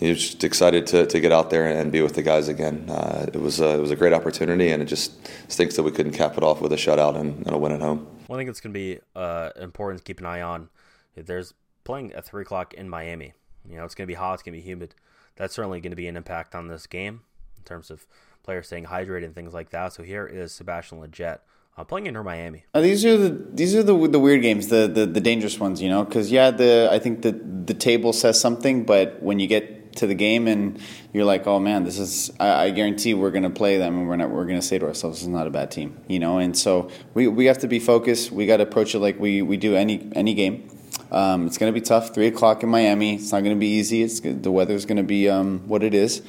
you're 0.00 0.16
just 0.16 0.42
excited 0.42 0.88
to, 0.88 1.06
to 1.06 1.20
get 1.20 1.30
out 1.30 1.50
there 1.50 1.66
and 1.66 1.92
be 1.92 2.02
with 2.02 2.14
the 2.14 2.22
guys 2.22 2.48
again. 2.48 2.90
Uh, 2.90 3.26
it 3.32 3.40
was 3.40 3.60
a, 3.60 3.74
it 3.74 3.80
was 3.80 3.92
a 3.92 3.96
great 3.96 4.12
opportunity, 4.12 4.70
and 4.70 4.82
it 4.82 4.86
just 4.86 5.12
stinks 5.48 5.76
that 5.76 5.84
we 5.84 5.92
couldn't 5.92 6.12
cap 6.12 6.36
it 6.36 6.42
off 6.42 6.60
with 6.60 6.72
a 6.72 6.76
shutout 6.76 7.16
and, 7.16 7.46
and 7.46 7.54
a 7.54 7.58
win 7.58 7.70
at 7.70 7.80
home. 7.80 8.08
One 8.26 8.40
thing 8.40 8.46
that's 8.46 8.60
going 8.60 8.72
to 8.72 8.78
be 8.78 8.98
uh, 9.14 9.50
important 9.56 9.98
to 9.98 10.04
keep 10.04 10.18
an 10.18 10.26
eye 10.26 10.42
on. 10.42 10.68
If 11.14 11.26
there's 11.26 11.54
playing 11.84 12.12
at 12.12 12.24
three 12.24 12.42
o'clock 12.42 12.74
in 12.74 12.88
Miami. 12.88 13.32
You 13.68 13.76
know, 13.76 13.84
it's 13.84 13.94
going 13.94 14.06
to 14.06 14.10
be 14.10 14.14
hot. 14.14 14.34
It's 14.34 14.42
going 14.42 14.52
to 14.52 14.58
be 14.58 14.68
humid. 14.68 14.94
That's 15.36 15.54
certainly 15.54 15.80
going 15.80 15.92
to 15.92 15.96
be 15.96 16.08
an 16.08 16.16
impact 16.16 16.54
on 16.54 16.68
this 16.68 16.86
game 16.86 17.22
terms 17.68 17.90
of 17.90 18.06
players 18.42 18.66
staying 18.66 18.86
hydrated 18.86 19.26
and 19.26 19.34
things 19.34 19.54
like 19.54 19.70
that. 19.70 19.92
So 19.92 20.02
here 20.02 20.26
is 20.26 20.52
Sebastian 20.52 21.00
Lletget 21.00 21.38
uh, 21.78 21.84
playing 21.84 22.06
Inter 22.06 22.24
Miami. 22.24 22.64
Uh, 22.74 22.80
these 22.80 23.04
are 23.04 23.16
the 23.16 23.46
these 23.52 23.74
are 23.74 23.82
the 23.82 23.94
the 24.08 24.18
weird 24.18 24.42
games, 24.42 24.68
the 24.68 24.88
the, 24.88 25.06
the 25.06 25.20
dangerous 25.20 25.60
ones, 25.60 25.80
you 25.80 25.88
know, 25.88 26.04
because 26.04 26.30
yeah, 26.30 26.50
the 26.50 26.88
I 26.90 26.98
think 26.98 27.22
the 27.22 27.32
the 27.32 27.74
table 27.74 28.12
says 28.12 28.40
something, 28.40 28.84
but 28.84 29.22
when 29.22 29.38
you 29.38 29.46
get 29.46 29.96
to 29.96 30.06
the 30.06 30.14
game 30.14 30.48
and 30.48 30.80
you're 31.12 31.24
like, 31.24 31.46
oh 31.46 31.58
man, 31.60 31.84
this 31.84 31.98
is 31.98 32.32
I, 32.40 32.64
I 32.64 32.70
guarantee 32.70 33.14
we're 33.14 33.30
to 33.44 33.50
play 33.50 33.78
them 33.78 33.96
and 33.96 34.08
we're 34.08 34.16
not 34.16 34.30
we're 34.30 34.44
to 34.56 34.62
say 34.62 34.78
to 34.78 34.86
ourselves, 34.86 35.18
this 35.18 35.22
is 35.22 35.28
not 35.28 35.46
a 35.46 35.50
bad 35.50 35.70
team, 35.70 36.00
you 36.08 36.18
know. 36.18 36.38
And 36.38 36.56
so 36.56 36.90
we 37.14 37.28
we 37.28 37.46
have 37.46 37.58
to 37.58 37.68
be 37.68 37.78
focused. 37.78 38.32
We 38.32 38.46
got 38.46 38.56
to 38.56 38.64
approach 38.64 38.94
it 38.94 38.98
like 38.98 39.20
we 39.20 39.42
we 39.42 39.56
do 39.56 39.76
any 39.76 40.10
any 40.14 40.34
game. 40.34 40.68
Um, 41.12 41.46
it's 41.46 41.56
to 41.72 41.80
be 41.80 41.80
tough. 41.80 42.12
Three 42.12 42.26
o'clock 42.26 42.62
in 42.62 42.68
Miami. 42.68 43.14
It's 43.14 43.32
not 43.32 43.42
going 43.42 43.54
to 43.54 43.60
be 43.60 43.68
easy. 43.68 44.02
It's 44.02 44.20
the 44.20 44.50
weather's 44.50 44.84
going 44.84 44.98
to 44.98 45.02
be 45.02 45.28
um, 45.28 45.60
what 45.66 45.82
it 45.82 45.94
is. 45.94 46.22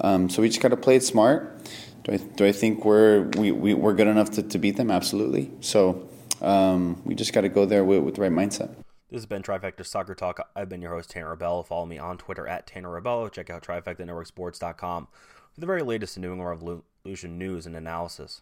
Um, 0.00 0.28
so 0.28 0.42
we 0.42 0.48
just 0.48 0.60
got 0.60 0.68
to 0.68 0.76
play 0.76 0.96
it 0.96 1.02
smart. 1.02 1.64
Do 2.04 2.12
I, 2.12 2.16
do 2.16 2.44
I 2.46 2.52
think 2.52 2.84
we're 2.84 3.28
we, 3.36 3.52
we 3.52 3.74
we're 3.74 3.94
good 3.94 4.08
enough 4.08 4.30
to, 4.32 4.42
to 4.42 4.58
beat 4.58 4.76
them? 4.76 4.90
Absolutely. 4.90 5.50
So 5.60 6.08
um, 6.40 7.00
we 7.04 7.14
just 7.14 7.32
got 7.32 7.42
to 7.42 7.48
go 7.48 7.64
there 7.64 7.84
with, 7.84 8.02
with 8.02 8.14
the 8.16 8.22
right 8.22 8.32
mindset. 8.32 8.74
This 9.10 9.20
has 9.20 9.26
been 9.26 9.42
Trifecta 9.42 9.84
Soccer 9.84 10.14
Talk. 10.14 10.48
I've 10.56 10.70
been 10.70 10.80
your 10.80 10.92
host, 10.92 11.10
Tanner 11.10 11.36
Rebello. 11.36 11.66
Follow 11.66 11.84
me 11.84 11.98
on 11.98 12.16
Twitter 12.16 12.46
at 12.46 12.66
Tanner 12.66 12.88
Rebello. 12.88 13.30
Check 13.30 13.50
out 13.50 13.62
TrifectaNetworkSports.com 13.62 15.08
for 15.52 15.60
the 15.60 15.66
very 15.66 15.82
latest 15.82 16.16
in 16.16 16.22
New 16.22 16.32
England 16.32 16.48
Revolution 16.48 17.38
news 17.38 17.66
and 17.66 17.76
analysis. 17.76 18.40